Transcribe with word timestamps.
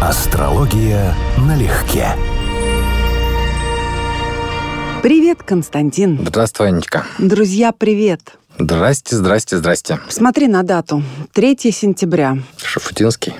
Астрология 0.00 1.12
налегке. 1.38 2.06
Привет, 5.02 5.42
Константин. 5.42 6.20
Здравствуй, 6.24 6.68
Анечка. 6.68 7.04
Друзья, 7.18 7.72
привет. 7.72 8.20
Здрасте, 8.58 9.16
здрасте, 9.16 9.58
здрасте. 9.58 9.98
Смотри 10.08 10.46
на 10.48 10.62
дату. 10.62 11.02
3 11.32 11.56
сентября. 11.72 12.38
Шафутинский. 12.62 13.34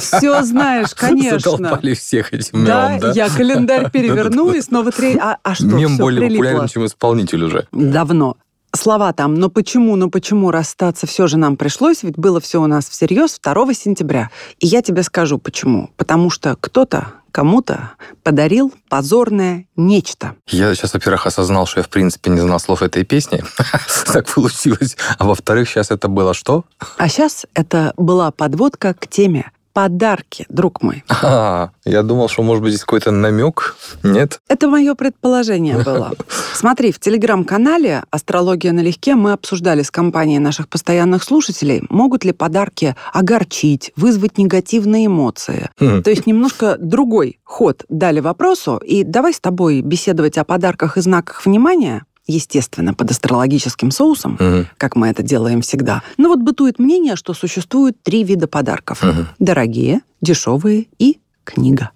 Все 0.00 0.42
знаешь, 0.42 0.88
конечно. 0.94 1.38
Задолбали 1.38 1.94
всех 1.94 2.32
этим 2.32 2.64
Да, 2.64 2.88
мемом, 2.88 3.00
да? 3.00 3.12
я 3.12 3.28
календарь 3.28 3.90
переверну 3.90 4.52
и 4.52 4.60
снова 4.60 4.92
три... 4.92 5.16
А, 5.18 5.38
а 5.42 5.54
что, 5.54 5.64
Мем 5.66 5.96
более 5.96 6.20
прилипло? 6.26 6.44
популярен, 6.44 6.68
чем 6.68 6.86
исполнитель 6.86 7.42
уже. 7.44 7.66
Давно. 7.72 8.36
Слова 8.76 9.12
там, 9.12 9.34
но 9.34 9.48
почему, 9.48 9.96
ну 9.96 10.10
почему 10.10 10.50
расстаться 10.50 11.06
все 11.06 11.26
же 11.26 11.38
нам 11.38 11.56
пришлось, 11.56 12.02
ведь 12.02 12.18
было 12.18 12.40
все 12.40 12.62
у 12.62 12.66
нас 12.66 12.88
всерьез 12.88 13.38
2 13.42 13.74
сентября. 13.74 14.30
И 14.58 14.66
я 14.66 14.82
тебе 14.82 15.02
скажу 15.02 15.38
почему. 15.38 15.90
Потому 15.96 16.30
что 16.30 16.56
кто-то 16.60 17.08
кому-то 17.36 17.90
подарил 18.22 18.72
позорное 18.88 19.66
нечто. 19.76 20.36
Я 20.48 20.74
сейчас, 20.74 20.94
во-первых, 20.94 21.26
осознал, 21.26 21.66
что 21.66 21.80
я, 21.80 21.84
в 21.84 21.90
принципе, 21.90 22.30
не 22.30 22.40
знал 22.40 22.58
слов 22.58 22.82
этой 22.82 23.04
песни. 23.04 23.42
Так 24.12 24.32
получилось. 24.32 24.96
А 25.18 25.24
во-вторых, 25.24 25.68
сейчас 25.68 25.90
это 25.90 26.08
было 26.08 26.32
что? 26.32 26.64
А 26.96 27.08
сейчас 27.08 27.44
это 27.54 27.92
была 27.96 28.30
подводка 28.30 28.94
к 28.94 29.06
теме 29.06 29.50
подарки, 29.76 30.46
друг 30.48 30.82
мой. 30.82 31.04
А, 31.22 31.70
я 31.84 32.02
думал, 32.02 32.28
что, 32.28 32.42
может 32.42 32.62
быть, 32.62 32.72
здесь 32.72 32.84
какой-то 32.84 33.10
намек. 33.10 33.76
Нет? 34.02 34.40
Это 34.48 34.68
мое 34.68 34.94
предположение 34.94 35.76
было. 35.82 36.12
Смотри, 36.54 36.92
в 36.92 36.98
телеграм-канале 36.98 38.04
«Астрология 38.10 38.72
налегке» 38.72 39.16
мы 39.16 39.32
обсуждали 39.32 39.82
с 39.82 39.90
компанией 39.90 40.38
наших 40.38 40.68
постоянных 40.68 41.22
слушателей, 41.24 41.82
могут 41.90 42.24
ли 42.24 42.32
подарки 42.32 42.94
огорчить, 43.12 43.92
вызвать 43.96 44.38
негативные 44.38 45.06
эмоции. 45.06 45.68
То 45.78 46.08
есть 46.08 46.26
немножко 46.26 46.76
другой 46.78 47.38
ход 47.44 47.84
дали 47.90 48.20
вопросу, 48.20 48.78
и 48.78 49.04
давай 49.04 49.34
с 49.34 49.40
тобой 49.40 49.82
беседовать 49.82 50.38
о 50.38 50.44
подарках 50.44 50.96
и 50.96 51.02
знаках 51.02 51.44
внимания, 51.44 52.05
естественно, 52.26 52.94
под 52.94 53.10
астрологическим 53.10 53.90
соусом, 53.90 54.36
Мгм. 54.38 54.66
как 54.78 54.96
мы 54.96 55.08
это 55.08 55.22
делаем 55.22 55.60
всегда. 55.60 56.02
Но 56.16 56.28
вот 56.28 56.40
бытует 56.40 56.78
мнение, 56.78 57.16
что 57.16 57.34
существует 57.34 58.02
три 58.02 58.24
вида 58.24 58.46
подарков. 58.46 59.02
Мгм. 59.02 59.28
Дорогие, 59.38 60.00
дешевые 60.20 60.86
и 60.98 61.18
книга. 61.44 61.90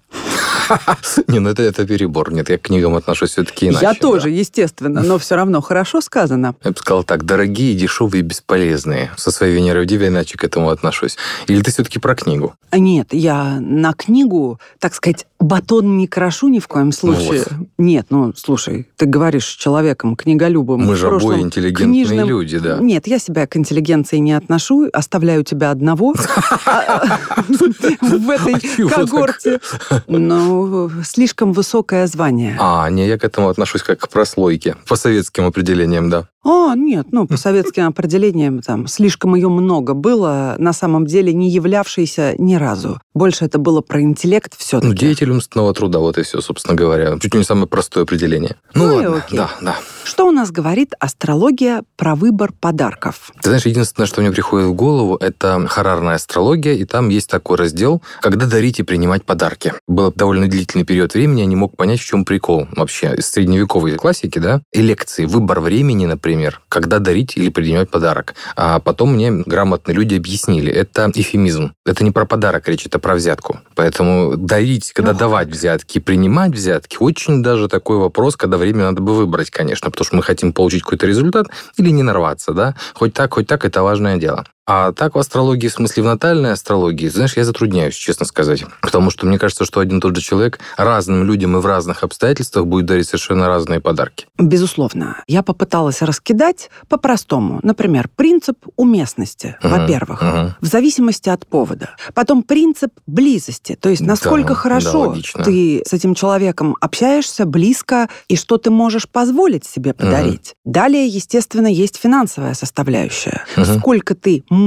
Не, 1.27 1.39
ну 1.39 1.49
это, 1.49 1.63
это 1.63 1.85
перебор. 1.85 2.31
Нет, 2.31 2.49
я 2.49 2.57
к 2.57 2.61
книгам 2.61 2.95
отношусь 2.95 3.31
все-таки 3.31 3.67
иначе. 3.67 3.85
Я 3.85 3.93
тоже, 3.93 4.29
естественно, 4.29 5.01
но 5.01 5.17
все 5.17 5.35
равно 5.35 5.61
хорошо 5.61 6.01
сказано. 6.01 6.55
Я 6.63 6.71
бы 6.71 6.77
сказал 6.77 7.03
так, 7.03 7.25
дорогие, 7.25 7.75
дешевые, 7.75 8.21
бесполезные. 8.21 9.11
Со 9.17 9.31
своей 9.31 9.55
Венерой 9.55 9.83
в 9.83 9.87
Деве 9.87 10.07
иначе 10.07 10.37
к 10.37 10.43
этому 10.43 10.69
отношусь. 10.69 11.17
Или 11.47 11.61
ты 11.61 11.71
все-таки 11.71 11.99
про 11.99 12.15
книгу? 12.15 12.55
А 12.69 12.77
Нет, 12.79 13.09
я 13.11 13.59
на 13.59 13.93
книгу, 13.93 14.59
так 14.79 14.93
сказать, 14.93 15.25
батон 15.39 15.97
не 15.97 16.07
крошу 16.07 16.47
ни 16.47 16.59
в 16.59 16.67
коем 16.67 16.91
случае. 16.91 17.43
Нет, 17.77 18.07
ну, 18.09 18.33
слушай, 18.35 18.87
ты 18.95 19.05
говоришь 19.05 19.45
человеком, 19.45 20.15
книголюбом. 20.15 20.81
Мы 20.85 20.95
же 20.95 21.07
прошлом 21.07 21.31
обои 21.31 21.41
интеллигентные 21.41 22.05
книжным- 22.05 22.27
люди, 22.27 22.59
да. 22.59 22.77
Нет, 22.79 23.07
я 23.07 23.19
себя 23.19 23.47
к 23.47 23.57
интеллигенции 23.57 24.17
не 24.17 24.33
отношу, 24.33 24.89
оставляю 24.93 25.43
тебя 25.43 25.71
одного 25.71 26.13
а, 26.65 27.17
в 27.47 28.29
этой 28.29 28.89
когорте. 28.89 29.59
Ну, 30.07 30.60
слишком 31.03 31.53
высокое 31.53 32.07
звание. 32.07 32.57
А, 32.59 32.89
не, 32.89 33.07
я 33.07 33.17
к 33.17 33.23
этому 33.23 33.49
отношусь 33.49 33.83
как 33.83 33.99
к 33.99 34.09
прослойке. 34.09 34.75
По 34.87 34.95
советским 34.95 35.45
определениям, 35.45 36.09
да. 36.09 36.27
А, 36.43 36.73
нет, 36.75 37.07
ну, 37.11 37.27
по 37.27 37.37
советским 37.37 37.85
определениям, 37.87 38.61
там, 38.61 38.87
слишком 38.87 39.35
ее 39.35 39.47
много 39.49 39.93
было, 39.93 40.55
на 40.57 40.73
самом 40.73 41.05
деле 41.05 41.33
не 41.33 41.49
являвшейся 41.49 42.33
ни 42.39 42.55
разу. 42.55 42.99
Больше 43.13 43.45
это 43.45 43.59
было 43.59 43.81
про 43.81 44.01
интеллект 44.01 44.55
все-таки. 44.57 44.87
Ну, 44.87 44.93
деятель 44.95 45.29
умственного 45.29 45.71
труда, 45.75 45.99
вот 45.99 46.17
и 46.17 46.23
все, 46.23 46.41
собственно 46.41 46.73
говоря. 46.75 47.19
Чуть 47.19 47.33
ли 47.33 47.39
не 47.39 47.43
самое 47.43 47.67
простое 47.67 48.05
определение. 48.05 48.55
Ну, 48.73 48.87
Ну 48.87 48.95
ладно, 48.95 49.17
окей. 49.17 49.37
да, 49.37 49.51
да. 49.61 49.75
Что 50.03 50.25
у 50.27 50.31
нас 50.31 50.49
говорит 50.49 50.93
астрология 50.99 51.83
про 51.95 52.15
выбор 52.15 52.53
подарков? 52.59 53.31
Ты 53.41 53.49
знаешь, 53.49 53.65
единственное, 53.67 54.07
что 54.07 54.21
мне 54.21 54.31
приходит 54.31 54.67
в 54.69 54.73
голову, 54.73 55.17
это 55.17 55.67
харарная 55.67 56.15
астрология, 56.15 56.73
и 56.73 56.85
там 56.85 57.09
есть 57.09 57.29
такой 57.29 57.57
раздел, 57.57 58.01
когда 58.19 58.47
дарить 58.47 58.79
и 58.79 58.83
принимать 58.83 59.23
подарки. 59.25 59.73
Был 59.87 60.11
довольно 60.15 60.47
длительный 60.47 60.85
период 60.85 61.13
времени, 61.13 61.41
я 61.41 61.45
не 61.45 61.55
мог 61.55 61.77
понять, 61.77 61.99
в 61.99 62.05
чем 62.05 62.25
прикол 62.25 62.67
вообще. 62.75 63.13
Из 63.15 63.29
средневековой 63.29 63.95
классики, 63.97 64.39
да, 64.39 64.63
и 64.73 64.81
лекции, 64.81 65.25
выбор 65.25 65.59
времени, 65.59 66.07
например, 66.07 66.30
когда 66.69 66.99
дарить 66.99 67.37
или 67.37 67.49
принимать 67.49 67.89
подарок. 67.89 68.35
А 68.55 68.79
потом 68.79 69.13
мне 69.13 69.31
грамотные 69.31 69.95
люди 69.95 70.15
объяснили, 70.15 70.71
это 70.71 71.11
эфемизм. 71.13 71.73
Это 71.85 72.03
не 72.03 72.11
про 72.11 72.25
подарок 72.25 72.67
речь, 72.67 72.85
это 72.85 72.99
про 72.99 73.15
взятку. 73.15 73.59
Поэтому 73.75 74.35
дарить, 74.37 74.91
когда 74.93 75.11
Ох. 75.11 75.17
давать 75.17 75.49
взятки, 75.49 75.99
принимать 75.99 76.51
взятки, 76.51 76.97
очень 76.99 77.43
даже 77.43 77.67
такой 77.67 77.97
вопрос, 77.97 78.35
когда 78.35 78.57
время 78.57 78.85
надо 78.85 79.01
бы 79.01 79.13
выбрать, 79.13 79.49
конечно, 79.49 79.89
потому 79.89 80.05
что 80.05 80.15
мы 80.15 80.23
хотим 80.23 80.53
получить 80.53 80.83
какой-то 80.83 81.07
результат 81.07 81.47
или 81.77 81.89
не 81.89 82.03
нарваться, 82.03 82.53
да. 82.53 82.75
Хоть 82.93 83.13
так, 83.13 83.33
хоть 83.33 83.47
так, 83.47 83.65
это 83.65 83.83
важное 83.83 84.17
дело. 84.17 84.45
А 84.67 84.91
так 84.91 85.15
в 85.15 85.19
астрологии, 85.19 85.67
в 85.67 85.73
смысле 85.73 86.03
в 86.03 86.05
натальной 86.05 86.51
астрологии, 86.51 87.07
знаешь, 87.07 87.35
я 87.35 87.43
затрудняюсь, 87.43 87.95
честно 87.95 88.25
сказать. 88.25 88.63
Потому 88.81 89.09
что 89.09 89.25
мне 89.25 89.39
кажется, 89.39 89.65
что 89.65 89.79
один 89.79 89.97
и 89.97 90.01
тот 90.01 90.15
же 90.15 90.21
человек 90.21 90.59
разным 90.77 91.23
людям 91.25 91.57
и 91.57 91.59
в 91.59 91.65
разных 91.65 92.03
обстоятельствах 92.03 92.67
будет 92.67 92.85
дарить 92.85 93.07
совершенно 93.07 93.47
разные 93.47 93.79
подарки. 93.79 94.27
Безусловно. 94.37 95.17
Я 95.27 95.41
попыталась 95.41 96.01
раскидать 96.01 96.69
по-простому. 96.89 97.59
Например, 97.63 98.07
принцип 98.15 98.57
уместности, 98.75 99.57
Мгм, 99.63 99.79
во-первых, 99.79 100.21
мгм. 100.21 100.55
в 100.61 100.65
зависимости 100.65 101.29
от 101.29 101.47
повода. 101.47 101.89
Потом 102.13 102.43
принцип 102.43 102.91
близости, 103.07 103.75
то 103.79 103.89
есть 103.89 104.01
насколько 104.01 104.49
Да, 104.49 104.55
хорошо 104.55 105.15
да, 105.35 105.43
ты 105.43 105.81
с 105.85 105.91
этим 105.91 106.13
человеком 106.13 106.77
общаешься, 106.79 107.45
близко, 107.45 108.09
и 108.27 108.35
что 108.35 108.57
ты 108.57 108.69
можешь 108.69 109.09
позволить 109.09 109.65
себе 109.65 109.93
подарить. 109.93 110.53
Далее, 110.65 111.07
естественно, 111.07 111.67
есть 111.67 111.97
финансовая 111.97 112.53
составляющая. 112.53 113.43
Мгм. 113.57 113.79
Сколько 113.79 114.15
ты 114.15 114.43
можешь, 114.49 114.60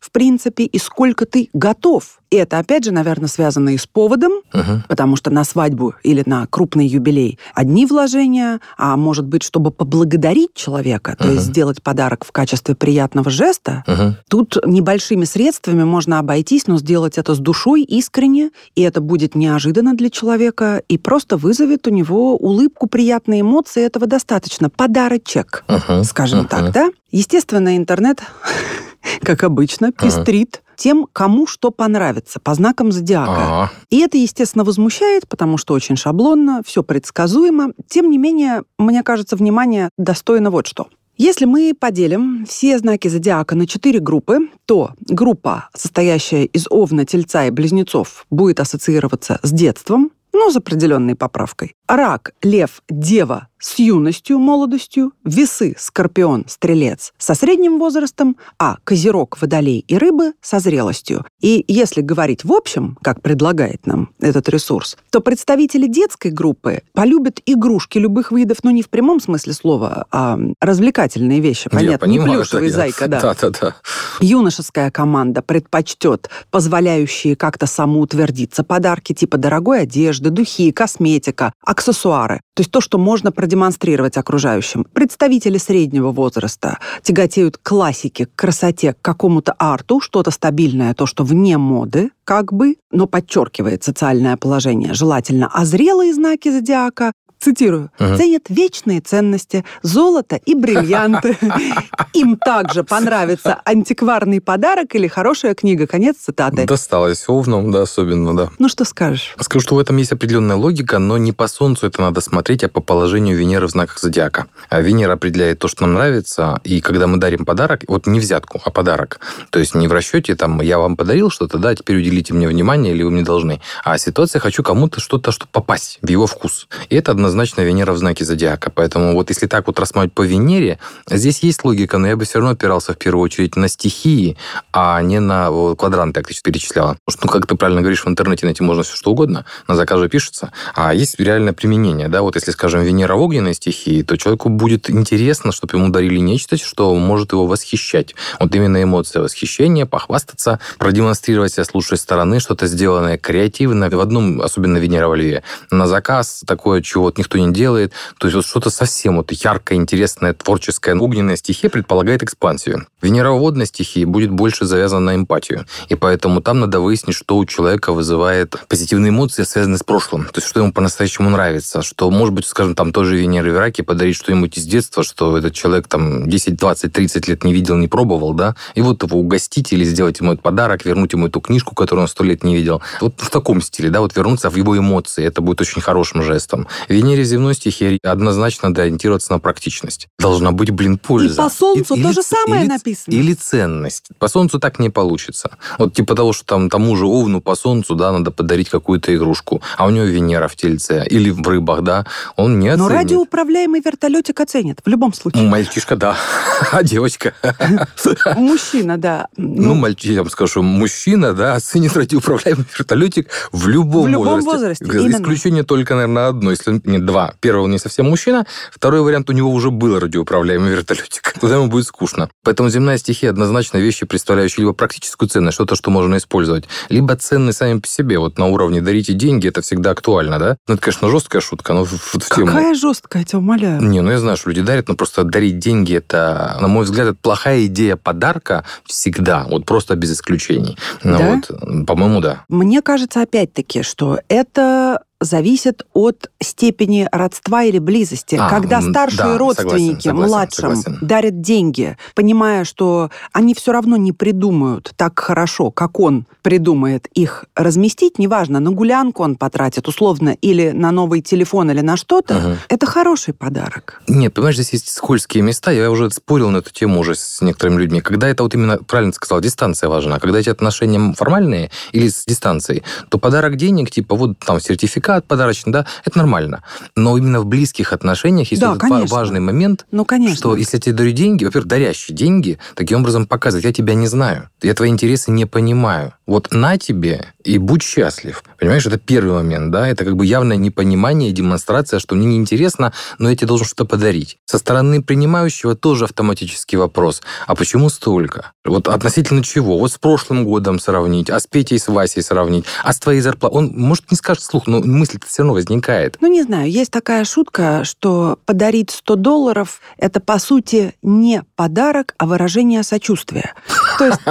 в 0.00 0.10
принципе, 0.10 0.64
и 0.64 0.78
сколько 0.78 1.26
ты 1.26 1.48
готов. 1.52 2.20
И 2.30 2.36
это, 2.36 2.58
опять 2.58 2.84
же, 2.84 2.90
наверное, 2.92 3.28
связано 3.28 3.70
и 3.70 3.76
с 3.78 3.86
поводом, 3.86 4.32
Мгм. 4.52 4.82
потому 4.88 5.14
что 5.16 5.30
на 5.30 5.44
свадьбу 5.44 5.94
или 6.02 6.22
на 6.26 6.46
крупный 6.48 6.86
юбилей 6.86 7.38
одни 7.54 7.86
вложения, 7.86 8.60
а 8.76 8.96
может 8.96 9.26
быть, 9.26 9.42
чтобы 9.44 9.70
поблагодарить 9.70 10.52
человека, 10.54 11.14
то 11.16 11.24
Мгм. 11.26 11.34
есть 11.34 11.46
сделать 11.46 11.82
подарок 11.82 12.24
в 12.24 12.32
качестве 12.32 12.74
приятного 12.74 13.30
жеста, 13.30 13.84
Мгм. 13.86 14.16
тут 14.28 14.56
небольшими 14.66 15.24
средствами 15.24 15.84
можно 15.84 16.18
обойтись, 16.18 16.66
но 16.66 16.78
сделать 16.78 17.16
это 17.16 17.34
с 17.34 17.38
душой, 17.38 17.82
искренне, 17.82 18.50
и 18.74 18.82
это 18.82 19.00
будет 19.00 19.34
неожиданно 19.36 19.94
для 19.94 20.10
человека 20.10 20.82
и 20.88 20.98
просто 20.98 21.36
вызовет 21.36 21.86
у 21.86 21.90
него 21.90 22.36
улыбку, 22.36 22.88
приятные 22.88 23.42
эмоции, 23.42 23.84
этого 23.84 24.06
достаточно. 24.06 24.68
Подарочек, 24.68 25.64
Мгм. 25.68 26.02
скажем 26.04 26.40
Мгм. 26.40 26.48
так, 26.48 26.72
да? 26.72 26.90
Естественно, 27.12 27.76
интернет, 27.76 28.20
как 29.22 29.44
обычно, 29.44 29.92
пестрит 29.92 30.62
тем, 30.76 31.06
кому 31.12 31.46
что 31.46 31.70
понравится, 31.70 32.38
по 32.38 32.54
знакам 32.54 32.92
зодиака. 32.92 33.32
А, 33.36 33.70
И 33.90 34.00
это, 34.00 34.18
естественно, 34.18 34.62
возмущает, 34.64 35.26
потому 35.28 35.56
что 35.56 35.74
очень 35.74 35.96
шаблонно, 35.96 36.62
все 36.64 36.82
предсказуемо. 36.82 37.72
Тем 37.88 38.10
не 38.10 38.18
менее, 38.18 38.62
мне 38.78 39.02
кажется, 39.02 39.36
внимание 39.36 39.90
достойно 39.96 40.50
вот 40.50 40.66
что. 40.66 40.88
Если 41.16 41.46
мы 41.46 41.72
поделим 41.78 42.44
все 42.46 42.78
знаки 42.78 43.08
зодиака 43.08 43.54
на 43.54 43.66
четыре 43.66 44.00
группы, 44.00 44.50
то 44.66 44.90
группа, 45.00 45.70
состоящая 45.74 46.44
из 46.44 46.66
овна, 46.68 47.06
тельца 47.06 47.46
и 47.46 47.50
близнецов, 47.50 48.26
будет 48.28 48.60
ассоциироваться 48.60 49.40
с 49.42 49.50
детством, 49.50 50.10
но 50.34 50.50
с 50.50 50.56
определенной 50.56 51.14
поправкой. 51.14 51.74
Рак, 51.88 52.32
лев, 52.42 52.82
дева 52.88 53.48
с 53.58 53.78
юностью, 53.78 54.38
молодостью, 54.38 55.12
весы, 55.24 55.74
скорпион, 55.78 56.44
стрелец 56.46 57.12
со 57.16 57.34
средним 57.34 57.78
возрастом, 57.78 58.36
а 58.58 58.76
козерог, 58.84 59.40
водолей 59.40 59.84
и 59.88 59.96
рыбы 59.96 60.34
со 60.42 60.58
зрелостью. 60.58 61.24
И 61.40 61.64
если 61.66 62.02
говорить 62.02 62.44
в 62.44 62.52
общем, 62.52 62.98
как 63.02 63.22
предлагает 63.22 63.86
нам 63.86 64.10
этот 64.20 64.48
ресурс, 64.50 64.96
то 65.10 65.20
представители 65.20 65.86
детской 65.86 66.30
группы 66.30 66.82
полюбят 66.92 67.40
игрушки 67.46 67.98
любых 67.98 68.30
видов, 68.30 68.58
ну 68.62 68.70
не 68.70 68.82
в 68.82 68.90
прямом 68.90 69.20
смысле 69.20 69.52
слова, 69.54 70.06
а 70.10 70.38
развлекательные 70.60 71.40
вещи, 71.40 71.68
я 71.72 71.78
понятно, 71.78 72.06
не 72.06 72.18
понимаю, 72.18 72.40
плюшевый 72.40 72.68
что 72.68 72.78
я- 72.78 72.84
зайка, 72.84 73.08
да. 73.08 73.20
Да-да-да. 73.20 73.76
Юношеская 74.20 74.90
команда 74.90 75.40
предпочтет 75.42 76.28
позволяющие 76.50 77.36
как-то 77.36 77.66
самоутвердиться 77.66 78.64
подарки 78.64 79.14
типа 79.14 79.38
дорогой 79.38 79.82
одежды, 79.82 80.30
духи, 80.30 80.72
косметика, 80.72 81.52
аксессуары. 81.76 82.40
То 82.54 82.62
есть 82.62 82.70
то, 82.70 82.80
что 82.80 82.96
можно 82.96 83.32
продемонстрировать 83.32 84.16
окружающим. 84.16 84.86
Представители 84.94 85.58
среднего 85.58 86.10
возраста 86.10 86.78
тяготеют 87.02 87.58
к 87.58 87.62
классике, 87.62 88.26
к 88.26 88.34
красоте, 88.34 88.94
к 88.94 89.02
какому-то 89.02 89.54
арту, 89.58 90.00
что-то 90.00 90.30
стабильное, 90.30 90.94
то, 90.94 91.04
что 91.04 91.22
вне 91.22 91.58
моды, 91.58 92.10
как 92.24 92.52
бы, 92.52 92.76
но 92.90 93.06
подчеркивает 93.06 93.84
социальное 93.84 94.36
положение 94.38 94.94
желательно. 94.94 95.50
А 95.52 95.66
зрелые 95.66 96.14
знаки 96.14 96.50
зодиака 96.50 97.12
цитирую, 97.46 97.92
угу. 98.00 98.16
ценят 98.16 98.42
вечные 98.48 99.00
ценности, 99.00 99.64
золото 99.82 100.34
и 100.34 100.54
бриллианты. 100.54 101.38
Им 102.12 102.36
также 102.36 102.82
понравится 102.82 103.60
антикварный 103.64 104.40
подарок 104.40 104.96
или 104.96 105.06
хорошая 105.06 105.54
книга. 105.54 105.86
Конец 105.86 106.16
цитаты. 106.16 106.66
Досталось 106.66 107.24
овнам, 107.28 107.70
да, 107.70 107.82
особенно, 107.82 108.36
да. 108.36 108.50
Ну, 108.58 108.68
что 108.68 108.84
скажешь? 108.84 109.36
Скажу, 109.38 109.62
что 109.62 109.76
в 109.76 109.78
этом 109.78 109.96
есть 109.96 110.10
определенная 110.10 110.56
логика, 110.56 110.98
но 110.98 111.18
не 111.18 111.30
по 111.30 111.46
Солнцу 111.46 111.86
это 111.86 112.00
надо 112.02 112.20
смотреть, 112.20 112.64
а 112.64 112.68
по 112.68 112.80
положению 112.80 113.36
Венеры 113.36 113.68
в 113.68 113.70
знаках 113.70 114.00
зодиака. 114.00 114.46
А 114.68 114.80
Венера 114.80 115.12
определяет 115.12 115.60
то, 115.60 115.68
что 115.68 115.82
нам 115.82 115.94
нравится, 115.94 116.60
и 116.64 116.80
когда 116.80 117.06
мы 117.06 117.18
дарим 117.18 117.44
подарок, 117.44 117.82
вот 117.86 118.08
не 118.08 118.18
взятку, 118.18 118.60
а 118.64 118.70
подарок, 118.70 119.20
то 119.50 119.60
есть 119.60 119.76
не 119.76 119.86
в 119.86 119.92
расчете, 119.92 120.34
там, 120.34 120.60
я 120.62 120.78
вам 120.78 120.96
подарил 120.96 121.30
что-то, 121.30 121.58
да, 121.58 121.76
теперь 121.76 121.98
уделите 121.98 122.34
мне 122.34 122.48
внимание, 122.48 122.92
или 122.92 123.04
вы 123.04 123.12
мне 123.12 123.22
должны, 123.22 123.60
а 123.84 123.98
ситуация, 123.98 124.40
хочу 124.40 124.64
кому-то 124.64 125.00
что-то, 125.00 125.30
что 125.30 125.46
попасть 125.46 126.00
в 126.02 126.08
его 126.08 126.26
вкус. 126.26 126.66
И 126.88 126.96
это 126.96 127.12
однозначно 127.12 127.35
Венера 127.44 127.92
в 127.92 127.98
знаке 127.98 128.24
зодиака. 128.24 128.70
Поэтому 128.70 129.14
вот 129.14 129.30
если 129.30 129.46
так 129.46 129.66
вот 129.66 129.78
рассматривать 129.78 130.14
по 130.14 130.22
Венере, 130.22 130.78
здесь 131.08 131.40
есть 131.40 131.64
логика, 131.64 131.98
но 131.98 132.08
я 132.08 132.16
бы 132.16 132.24
все 132.24 132.38
равно 132.38 132.52
опирался 132.52 132.92
в 132.92 132.98
первую 132.98 133.24
очередь 133.24 133.56
на 133.56 133.68
стихии, 133.68 134.36
а 134.72 135.00
не 135.02 135.20
на 135.20 135.50
вот, 135.50 135.78
квадранты, 135.78 136.22
как 136.22 136.32
ты 136.32 136.40
перечисляла. 136.42 136.96
Потому 137.04 137.18
что, 137.18 137.26
ну, 137.26 137.32
как 137.32 137.46
ты 137.46 137.56
правильно 137.56 137.80
говоришь, 137.80 138.04
в 138.04 138.08
интернете 138.08 138.46
найти 138.46 138.62
можно 138.62 138.82
все 138.82 138.96
что 138.96 139.10
угодно, 139.10 139.44
на 139.68 139.74
заказ 139.74 140.00
же 140.00 140.08
пишется. 140.08 140.52
А 140.74 140.94
есть 140.94 141.18
реальное 141.18 141.52
применение, 141.52 142.08
да, 142.08 142.22
вот 142.22 142.36
если, 142.36 142.50
скажем, 142.50 142.82
Венера 142.82 143.16
в 143.16 143.20
огненной 143.20 143.54
стихии, 143.54 144.02
то 144.02 144.16
человеку 144.16 144.48
будет 144.48 144.90
интересно, 144.90 145.52
чтобы 145.52 145.78
ему 145.78 145.88
дарили 145.88 146.18
нечто, 146.18 146.56
что 146.56 146.94
может 146.94 147.32
его 147.32 147.46
восхищать. 147.46 148.14
Вот 148.40 148.54
именно 148.54 148.82
эмоция 148.82 149.22
восхищения, 149.22 149.86
похвастаться, 149.86 150.60
продемонстрировать 150.78 151.52
себя 151.52 151.64
с 151.64 151.74
лучшей 151.74 151.98
стороны, 151.98 152.40
что-то 152.40 152.66
сделанное 152.66 153.18
креативно. 153.18 153.88
В 153.90 154.00
одном, 154.00 154.40
особенно 154.40 154.78
Венера 154.78 155.08
во 155.08 155.16
Льве, 155.16 155.42
на 155.70 155.86
заказ 155.86 156.42
такое, 156.46 156.82
чего 156.82 157.10
никто 157.18 157.38
не 157.38 157.52
делает. 157.52 157.92
То 158.18 158.26
есть 158.26 158.36
вот 158.36 158.46
что-то 158.46 158.70
совсем 158.70 159.16
вот 159.16 159.32
яркое, 159.32 159.78
интересное, 159.78 160.34
творческое. 160.34 160.96
Огненная 160.96 161.36
стихия 161.36 161.70
предполагает 161.70 162.22
экспансию. 162.22 162.86
Венера 163.02 163.32
в 163.32 163.38
водной 163.38 163.66
стихии 163.66 164.04
будет 164.04 164.30
больше 164.30 164.64
завязана 164.66 165.12
на 165.12 165.16
эмпатию. 165.16 165.66
И 165.88 165.94
поэтому 165.94 166.40
там 166.40 166.60
надо 166.60 166.80
выяснить, 166.80 167.16
что 167.16 167.36
у 167.36 167.44
человека 167.44 167.92
вызывает 167.92 168.56
позитивные 168.68 169.10
эмоции, 169.10 169.44
связанные 169.44 169.78
с 169.78 169.82
прошлым. 169.82 170.24
То 170.24 170.38
есть 170.38 170.48
что 170.48 170.60
ему 170.60 170.72
по-настоящему 170.72 171.30
нравится. 171.30 171.82
Что, 171.82 172.10
может 172.10 172.34
быть, 172.34 172.46
скажем, 172.46 172.74
там 172.74 172.92
тоже 172.92 173.16
Венера 173.16 173.50
в 173.52 173.58
раке 173.58 173.82
подарить 173.82 174.16
что-нибудь 174.16 174.56
из 174.58 174.64
детства, 174.64 175.02
что 175.02 175.36
этот 175.38 175.54
человек 175.54 175.88
там 175.88 176.28
10, 176.28 176.56
20, 176.56 176.92
30 176.92 177.28
лет 177.28 177.44
не 177.44 177.52
видел, 177.52 177.76
не 177.76 177.88
пробовал, 177.88 178.34
да, 178.34 178.56
и 178.74 178.82
вот 178.82 179.02
его 179.02 179.18
угостить 179.18 179.72
или 179.72 179.84
сделать 179.84 180.20
ему 180.20 180.32
этот 180.32 180.42
подарок, 180.42 180.84
вернуть 180.84 181.12
ему 181.12 181.28
эту 181.28 181.40
книжку, 181.40 181.74
которую 181.74 182.02
он 182.02 182.08
сто 182.08 182.24
лет 182.24 182.44
не 182.44 182.56
видел. 182.56 182.82
Вот 183.00 183.14
в 183.18 183.30
таком 183.30 183.60
стиле, 183.60 183.90
да, 183.90 184.00
вот 184.00 184.16
вернуться 184.16 184.50
в 184.50 184.56
его 184.56 184.76
эмоции. 184.76 185.24
Это 185.24 185.40
будет 185.40 185.60
очень 185.60 185.80
хорошим 185.80 186.22
жестом. 186.22 186.66
Венере 187.06 187.22
земной 187.22 187.54
стихии 187.54 188.00
однозначно 188.02 188.68
надо 188.68 188.82
ориентироваться 188.82 189.32
на 189.32 189.38
практичность. 189.38 190.08
Должна 190.18 190.50
быть, 190.50 190.70
блин, 190.70 190.98
польза. 190.98 191.34
И 191.34 191.36
по 191.36 191.48
Солнцу 191.48 191.94
и, 191.94 192.02
то 192.02 192.08
или, 192.08 192.14
же 192.14 192.22
самое 192.22 192.62
или, 192.62 192.68
написано. 192.68 193.14
Или 193.14 193.34
ценность. 193.34 194.08
По 194.18 194.26
Солнцу 194.26 194.58
так 194.58 194.80
не 194.80 194.90
получится. 194.90 195.56
Вот 195.78 195.94
типа 195.94 196.16
того, 196.16 196.32
что 196.32 196.44
там 196.44 196.68
тому 196.68 196.96
же 196.96 197.06
Овну 197.06 197.40
по 197.40 197.54
Солнцу, 197.54 197.94
да, 197.94 198.10
надо 198.10 198.32
подарить 198.32 198.70
какую-то 198.70 199.14
игрушку, 199.14 199.62
а 199.76 199.86
у 199.86 199.90
него 199.90 200.04
Венера 200.04 200.48
в 200.48 200.56
Тельце 200.56 201.06
или 201.08 201.30
в 201.30 201.46
рыбах, 201.46 201.82
да, 201.82 202.06
он 202.34 202.58
не 202.58 202.70
оценит. 202.70 202.88
Но 202.90 202.94
радиоуправляемый 202.94 203.80
вертолетик 203.84 204.40
оценит 204.40 204.80
в 204.84 204.88
любом 204.88 205.14
случае. 205.14 205.44
Мальчишка, 205.44 205.94
да. 205.94 206.16
А 206.72 206.82
девочка? 206.82 207.34
Мужчина, 208.36 208.98
да. 208.98 209.28
Ну, 209.36 209.74
мальчик, 209.74 210.10
я 210.10 210.22
вам 210.22 210.30
скажу, 210.30 210.62
мужчина, 210.62 211.34
да, 211.34 211.54
оценит 211.54 211.96
радиоуправляемый 211.96 212.64
вертолетик 212.76 213.28
в 213.52 213.68
любом, 213.68 214.06
в 214.06 214.08
любом 214.08 214.40
возрасте. 214.40 214.84
возрасте. 214.84 215.22
Исключение 215.22 215.62
только, 215.62 215.94
наверное, 215.94 216.28
одно, 216.28 216.50
если 216.50 216.80
не 216.98 217.04
два. 217.04 217.34
Первый 217.40 217.64
он 217.64 217.70
не 217.70 217.78
совсем 217.78 218.06
мужчина, 218.06 218.46
второй 218.72 219.00
вариант 219.00 219.30
у 219.30 219.32
него 219.32 219.50
уже 219.50 219.70
был 219.70 219.98
радиоуправляемый 219.98 220.70
вертолетик. 220.70 221.34
Тогда 221.40 221.56
ему 221.56 221.68
будет 221.68 221.86
скучно. 221.86 222.28
Поэтому 222.44 222.68
земная 222.68 222.98
стихия 222.98 223.30
однозначно 223.30 223.78
вещи, 223.78 224.06
представляющие 224.06 224.62
либо 224.64 224.72
практическую 224.72 225.28
ценность, 225.28 225.54
что-то, 225.54 225.76
что 225.76 225.90
можно 225.90 226.16
использовать, 226.16 226.64
либо 226.88 227.16
ценные 227.16 227.52
сами 227.52 227.78
по 227.78 227.86
себе. 227.86 228.18
Вот 228.18 228.38
на 228.38 228.46
уровне 228.46 228.80
дарите 228.80 229.12
деньги, 229.12 229.48
это 229.48 229.60
всегда 229.62 229.90
актуально, 229.90 230.38
да? 230.38 230.56
Ну, 230.66 230.74
это, 230.74 230.82
конечно, 230.82 231.08
жесткая 231.08 231.40
шутка, 231.40 231.72
но 231.72 231.84
в, 231.84 231.92
в 231.92 232.34
тему. 232.34 232.46
Какая 232.46 232.74
жесткая, 232.74 233.22
я 233.22 233.26
тебя 233.26 233.38
умоляю. 233.38 233.82
Не, 233.82 234.00
ну 234.00 234.10
я 234.10 234.18
знаю, 234.18 234.36
что 234.36 234.50
люди 234.50 234.62
дарят, 234.62 234.88
но 234.88 234.94
просто 234.94 235.24
дарить 235.24 235.58
деньги, 235.58 235.94
это, 235.94 236.56
на 236.60 236.68
мой 236.68 236.84
взгляд, 236.84 237.08
это 237.08 237.18
плохая 237.20 237.66
идея 237.66 237.96
подарка 237.96 238.64
всегда, 238.84 239.46
вот 239.48 239.64
просто 239.66 239.96
без 239.96 240.12
исключений. 240.12 240.78
Ну, 241.02 241.18
да? 241.18 241.40
вот, 241.48 241.86
по-моему, 241.86 242.20
да. 242.20 242.44
Мне 242.48 242.82
кажется, 242.82 243.22
опять-таки, 243.22 243.82
что 243.82 244.20
это 244.28 245.00
зависит 245.20 245.86
от 245.94 246.30
степени 246.42 247.08
родства 247.10 247.62
или 247.64 247.78
близости. 247.78 248.36
А, 248.38 248.50
Когда 248.50 248.82
старшие 248.82 249.32
да, 249.32 249.38
родственники 249.38 250.08
согласен, 250.08 250.30
младшим 250.30 250.76
согласен. 250.76 251.06
дарят 251.06 251.40
деньги, 251.40 251.96
понимая, 252.14 252.64
что 252.64 253.10
они 253.32 253.54
все 253.54 253.72
равно 253.72 253.96
не 253.96 254.12
придумают 254.12 254.92
так 254.96 255.18
хорошо, 255.18 255.70
как 255.70 255.98
он 256.00 256.26
придумает 256.42 257.06
их 257.14 257.46
разместить, 257.54 258.18
неважно, 258.18 258.60
на 258.60 258.70
гулянку 258.70 259.22
он 259.22 259.36
потратит 259.36 259.88
условно 259.88 260.36
или 260.40 260.70
на 260.70 260.92
новый 260.92 261.22
телефон 261.22 261.70
или 261.70 261.80
на 261.80 261.96
что-то, 261.96 262.36
угу. 262.36 262.56
это 262.68 262.86
хороший 262.86 263.32
подарок. 263.34 264.02
Нет, 264.06 264.34
понимаешь, 264.34 264.56
здесь 264.56 264.74
есть 264.74 264.90
скользкие 264.90 265.42
места. 265.42 265.70
Я 265.70 265.90
уже 265.90 266.10
спорил 266.10 266.50
на 266.50 266.58
эту 266.58 266.70
тему 266.70 267.00
уже 267.00 267.14
с 267.14 267.40
некоторыми 267.40 267.80
людьми. 267.80 268.00
Когда 268.00 268.28
это 268.28 268.42
вот 268.42 268.54
именно, 268.54 268.78
правильно 268.78 269.12
сказал, 269.12 269.40
дистанция 269.40 269.88
важна. 269.88 270.20
Когда 270.20 270.38
эти 270.38 270.50
отношения 270.50 271.14
формальные 271.14 271.70
или 271.92 272.08
с 272.08 272.24
дистанцией, 272.26 272.82
то 273.08 273.18
подарок 273.18 273.56
денег, 273.56 273.90
типа 273.90 274.14
вот 274.14 274.38
там 274.38 274.60
сертификат 274.60 275.05
сертификат 275.06 275.26
подарочный, 275.26 275.72
да, 275.72 275.86
это 276.04 276.18
нормально. 276.18 276.62
Но 276.96 277.16
именно 277.16 277.40
в 277.40 277.46
близких 277.46 277.92
отношениях 277.92 278.50
есть 278.50 278.60
да, 278.60 278.74
этот 278.74 279.10
важный 279.10 279.40
момент, 279.40 279.86
ну, 279.90 280.04
конечно. 280.04 280.36
что 280.36 280.56
если 280.56 280.76
я 280.76 280.80
тебе 280.80 280.94
дарю 280.94 281.12
деньги, 281.12 281.44
во-первых, 281.44 281.68
дарящие 281.68 282.16
деньги, 282.16 282.58
таким 282.74 283.00
образом 283.00 283.26
показывать, 283.26 283.64
я 283.64 283.72
тебя 283.72 283.94
не 283.94 284.06
знаю, 284.06 284.50
я 284.62 284.74
твои 284.74 284.90
интересы 284.90 285.30
не 285.30 285.46
понимаю. 285.46 286.14
Вот 286.26 286.48
на 286.50 286.76
тебе 286.76 287.32
и 287.44 287.58
будь 287.58 287.82
счастлив. 287.82 288.42
Понимаешь, 288.58 288.84
это 288.84 288.98
первый 288.98 289.34
момент, 289.34 289.70
да, 289.70 289.86
это 289.86 290.04
как 290.04 290.16
бы 290.16 290.26
явное 290.26 290.56
непонимание, 290.56 291.30
демонстрация, 291.30 292.00
что 292.00 292.16
мне 292.16 292.26
неинтересно, 292.26 292.92
но 293.18 293.30
я 293.30 293.36
тебе 293.36 293.46
должен 293.46 293.66
что-то 293.66 293.84
подарить. 293.84 294.38
Со 294.44 294.58
стороны 294.58 295.02
принимающего 295.02 295.76
тоже 295.76 296.04
автоматический 296.04 296.76
вопрос, 296.76 297.22
а 297.46 297.54
почему 297.54 297.88
столько? 297.88 298.52
Вот 298.64 298.88
относительно 298.88 299.44
чего? 299.44 299.78
Вот 299.78 299.92
с 299.92 299.98
прошлым 299.98 300.44
годом 300.44 300.80
сравнить, 300.80 301.30
а 301.30 301.38
с 301.38 301.46
Петей, 301.46 301.78
с 301.78 301.86
Васей 301.86 302.22
сравнить, 302.22 302.64
а 302.82 302.92
с 302.92 302.98
твоей 302.98 303.20
зарплатой? 303.20 303.58
Он, 303.58 303.72
может, 303.76 304.10
не 304.10 304.16
скажет 304.16 304.42
вслух, 304.42 304.66
но 304.66 304.80
мысль-то 304.80 305.26
все 305.26 305.42
равно 305.42 305.54
возникает. 305.54 306.16
Ну, 306.20 306.26
не 306.26 306.42
знаю, 306.42 306.68
есть 306.68 306.90
такая 306.90 307.24
шутка, 307.24 307.84
что 307.84 308.38
подарить 308.44 308.90
100 308.90 309.16
долларов– 309.16 309.80
это, 309.98 310.18
по 310.18 310.40
сути, 310.40 310.94
не 311.02 311.44
подарок, 311.54 312.14
а 312.18 312.26
выражение 312.26 312.82
сочувствия. 312.82 313.54
То 313.98 314.06
есть... 314.06 314.20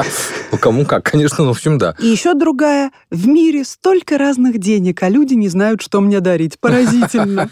Ну, 0.51 0.59
кому 0.59 0.86
как, 0.86 1.03
конечно, 1.03 1.44
ну, 1.44 1.48
в 1.48 1.57
общем, 1.57 1.77
да. 1.77 1.85
И 2.00 2.08
еще 2.08 2.34
другая. 2.34 2.92
В 3.12 3.28
мире 3.28 3.64
столько 3.64 4.18
разных 4.18 4.58
денег, 4.58 5.04
а 5.04 5.10
люди 5.10 5.34
не 5.34 5.50
знают, 5.50 5.82
что 5.82 6.01
мне 6.01 6.20
дарить. 6.20 6.60
Поразительно. 6.60 7.50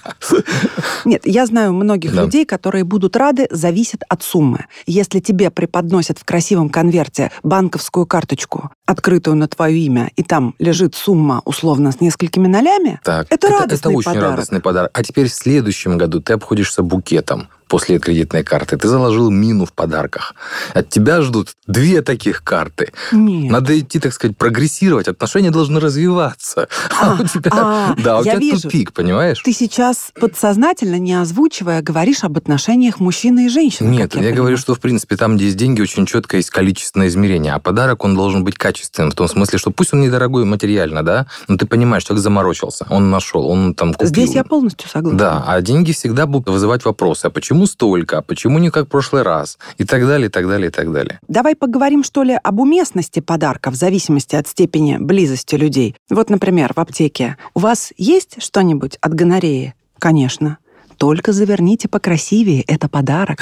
Нет, 1.05 1.21
я 1.25 1.45
знаю 1.45 1.73
многих 1.73 2.13
людей, 2.13 2.45
которые 2.45 2.83
будут 2.83 3.15
рады, 3.15 3.47
зависит 3.51 4.03
от 4.09 4.23
суммы. 4.23 4.65
Если 4.85 5.19
тебе 5.19 5.51
преподносят 5.51 6.19
в 6.19 6.25
красивом 6.25 6.69
конверте 6.69 7.31
банковскую 7.43 8.05
карточку, 8.05 8.71
открытую 8.85 9.35
на 9.35 9.47
твое 9.47 9.77
имя, 9.79 10.11
и 10.15 10.23
там 10.23 10.55
лежит 10.59 10.95
сумма 10.95 11.41
условно 11.45 11.91
с 11.91 12.01
несколькими 12.01 12.47
нолями, 12.47 12.99
так, 13.03 13.27
это, 13.29 13.47
это 13.47 13.59
радостный 13.59 13.91
Это 13.91 13.97
очень 13.97 14.11
подарок. 14.13 14.29
радостный 14.31 14.61
подарок. 14.61 14.91
А 14.93 15.03
теперь 15.03 15.27
в 15.27 15.33
следующем 15.33 15.97
году 15.97 16.21
ты 16.21 16.33
обходишься 16.33 16.83
букетом 16.83 17.49
после 17.73 17.97
кредитной 17.97 18.43
карты. 18.43 18.77
Ты 18.77 18.87
заложил 18.87 19.31
мину 19.31 19.65
в 19.65 19.73
подарках. 19.73 20.35
От 20.75 20.89
тебя 20.89 21.23
ждут 21.23 21.55
две 21.65 22.03
таких 22.03 22.43
карты. 22.43 22.93
Нет. 23.11 23.51
Надо 23.51 23.79
идти, 23.79 23.97
так 23.97 24.13
сказать, 24.13 24.37
прогрессировать. 24.37 25.07
Отношения 25.07 25.49
должны 25.49 25.79
развиваться. 25.79 26.67
А, 27.01 27.17
а 27.17 27.23
у 27.23 27.25
тебя, 27.25 27.51
а, 27.51 27.95
да, 27.97 28.19
у 28.19 28.23
тебя 28.23 28.35
вижу. 28.35 28.61
тупик, 28.61 28.93
понимаешь? 28.93 29.41
Ты 29.43 29.53
сейчас 29.53 30.11
подсознательно, 30.13 30.99
не 30.99 31.15
озвучивая, 31.15 31.81
говоришь 31.81 32.23
об 32.23 32.37
отношениях 32.37 32.99
мужчины 32.99 33.47
и 33.47 33.49
женщины. 33.49 33.87
Нет, 33.87 34.13
я, 34.13 34.21
я 34.21 34.35
говорю, 34.35 34.57
что, 34.57 34.75
в 34.75 34.79
принципе, 34.79 35.15
там, 35.15 35.35
где 35.35 35.45
есть 35.45 35.57
деньги, 35.57 35.81
очень 35.81 36.05
четко 36.05 36.37
есть 36.37 36.51
количественное 36.51 37.07
измерение. 37.07 37.53
А 37.53 37.59
подарок, 37.59 38.03
он 38.03 38.13
должен 38.13 38.43
быть 38.43 38.53
качественным. 38.53 39.09
В 39.09 39.15
том 39.15 39.27
смысле, 39.27 39.57
что 39.57 39.71
пусть 39.71 39.95
он 39.95 40.01
недорогой 40.01 40.45
материально, 40.45 41.01
да, 41.01 41.25
но 41.47 41.57
ты 41.57 41.65
понимаешь, 41.65 42.03
человек 42.03 42.21
заморочился, 42.21 42.85
он 42.91 43.09
нашел, 43.09 43.47
он 43.47 43.73
там 43.73 43.95
купил. 43.95 44.09
Здесь 44.09 44.35
я 44.35 44.43
полностью 44.43 44.87
согласна. 44.87 45.17
Да, 45.17 45.43
а 45.47 45.59
деньги 45.63 45.91
всегда 45.91 46.27
будут 46.27 46.49
вызывать 46.49 46.85
вопросы. 46.85 47.25
А 47.25 47.29
почему 47.31 47.62
почему 47.63 47.67
столько, 47.67 48.21
почему 48.21 48.59
не 48.59 48.69
как 48.69 48.85
в 48.85 48.89
прошлый 48.89 49.23
раз, 49.23 49.57
и 49.77 49.85
так 49.85 50.05
далее, 50.05 50.27
и 50.27 50.29
так 50.29 50.47
далее, 50.47 50.67
и 50.67 50.71
так 50.71 50.91
далее. 50.91 51.19
Давай 51.27 51.55
поговорим, 51.55 52.03
что 52.03 52.23
ли, 52.23 52.37
об 52.43 52.59
уместности 52.59 53.19
подарка 53.19 53.71
в 53.71 53.75
зависимости 53.75 54.35
от 54.35 54.47
степени 54.47 54.97
близости 54.97 55.55
людей. 55.55 55.95
Вот, 56.09 56.29
например, 56.29 56.73
в 56.75 56.79
аптеке. 56.79 57.37
У 57.53 57.59
вас 57.59 57.93
есть 57.97 58.41
что-нибудь 58.41 58.97
от 59.01 59.13
гонореи? 59.13 59.73
Конечно. 59.99 60.57
Только 60.97 61.31
заверните 61.31 61.87
покрасивее, 61.87 62.63
это 62.67 62.89
подарок. 62.89 63.39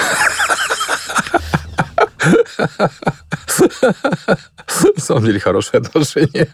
На 4.96 5.02
самом 5.02 5.26
деле 5.26 5.40
хорошее 5.40 5.82
отношение. 5.82 6.48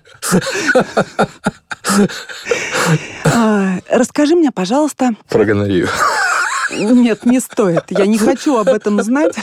А, 3.26 3.80
расскажи 3.90 4.36
мне, 4.36 4.52
пожалуйста... 4.52 5.12
Про 5.30 5.46
гонорею. 5.46 5.88
Нет, 6.72 7.26
не 7.26 7.40
стоит. 7.40 7.86
Я 7.90 8.06
не 8.06 8.18
хочу 8.18 8.58
об 8.58 8.68
этом 8.68 9.02
знать 9.02 9.36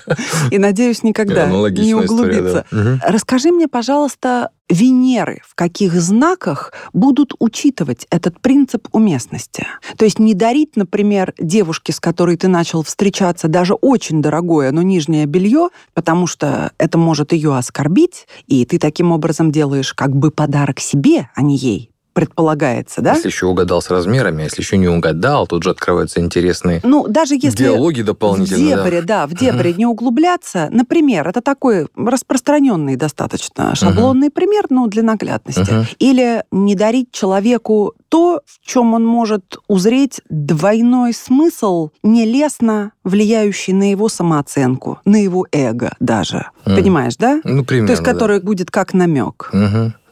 и 0.50 0.58
надеюсь 0.58 1.02
никогда 1.02 1.46
не 1.46 1.94
углубиться. 1.94 2.64
История, 2.70 2.98
да. 3.00 3.00
Расскажи 3.08 3.50
мне, 3.50 3.68
пожалуйста, 3.68 4.50
Венеры 4.68 5.42
в 5.46 5.54
каких 5.54 5.94
знаках 5.94 6.72
будут 6.92 7.34
учитывать 7.38 8.06
этот 8.10 8.40
принцип 8.40 8.88
уместности. 8.90 9.64
То 9.96 10.04
есть 10.04 10.18
не 10.18 10.34
дарить, 10.34 10.74
например, 10.74 11.34
девушке, 11.38 11.92
с 11.92 12.00
которой 12.00 12.36
ты 12.36 12.48
начал 12.48 12.82
встречаться, 12.82 13.46
даже 13.46 13.74
очень 13.74 14.20
дорогое, 14.20 14.72
но 14.72 14.82
нижнее 14.82 15.26
белье, 15.26 15.68
потому 15.94 16.26
что 16.26 16.72
это 16.78 16.98
может 16.98 17.32
ее 17.32 17.56
оскорбить, 17.56 18.26
и 18.48 18.64
ты 18.64 18.78
таким 18.80 19.12
образом 19.12 19.52
делаешь 19.52 19.94
как 19.94 20.16
бы 20.16 20.32
подарок 20.32 20.80
себе, 20.80 21.30
а 21.34 21.42
не 21.42 21.56
ей 21.56 21.92
предполагается, 22.16 23.02
да? 23.02 23.12
Если 23.12 23.28
еще 23.28 23.44
угадал 23.44 23.82
с 23.82 23.90
размерами, 23.90 24.40
а 24.40 24.44
если 24.44 24.62
еще 24.62 24.78
не 24.78 24.88
угадал, 24.88 25.46
тут 25.46 25.64
же 25.64 25.70
открываются 25.70 26.18
интересные 26.18 26.80
ну, 26.82 27.06
даже 27.08 27.34
если 27.34 27.64
диалоги 27.64 28.00
дополнительные. 28.00 28.76
В 28.76 28.84
дебре, 28.84 29.02
да, 29.02 29.26
да 29.26 29.26
в 29.26 29.34
дебре 29.34 29.70
угу. 29.72 29.78
не 29.78 29.86
углубляться. 29.86 30.68
Например, 30.70 31.28
это 31.28 31.42
такой 31.42 31.88
распространенный 31.94 32.96
достаточно 32.96 33.74
шаблонный 33.74 34.30
пример, 34.30 34.64
ну, 34.70 34.86
для 34.86 35.02
наглядности. 35.02 35.86
Или 35.98 36.42
не 36.50 36.74
дарить 36.74 37.12
человеку 37.12 37.92
то, 38.08 38.40
в 38.46 38.66
чем 38.66 38.94
он 38.94 39.04
может 39.04 39.58
узреть 39.68 40.20
двойной 40.30 41.12
смысл, 41.12 41.90
нелестно 42.02 42.92
влияющий 43.04 43.72
на 43.72 43.90
его 43.90 44.08
самооценку, 44.08 45.00
на 45.04 45.16
его 45.16 45.46
эго 45.52 45.92
даже. 46.00 46.46
Понимаешь, 46.64 47.16
да? 47.16 47.40
Ну, 47.44 47.64
примерно, 47.64 47.88
То 47.88 47.92
есть, 47.92 48.02
который 48.02 48.40
да. 48.40 48.46
будет 48.46 48.70
как 48.70 48.94
намек. 48.94 49.50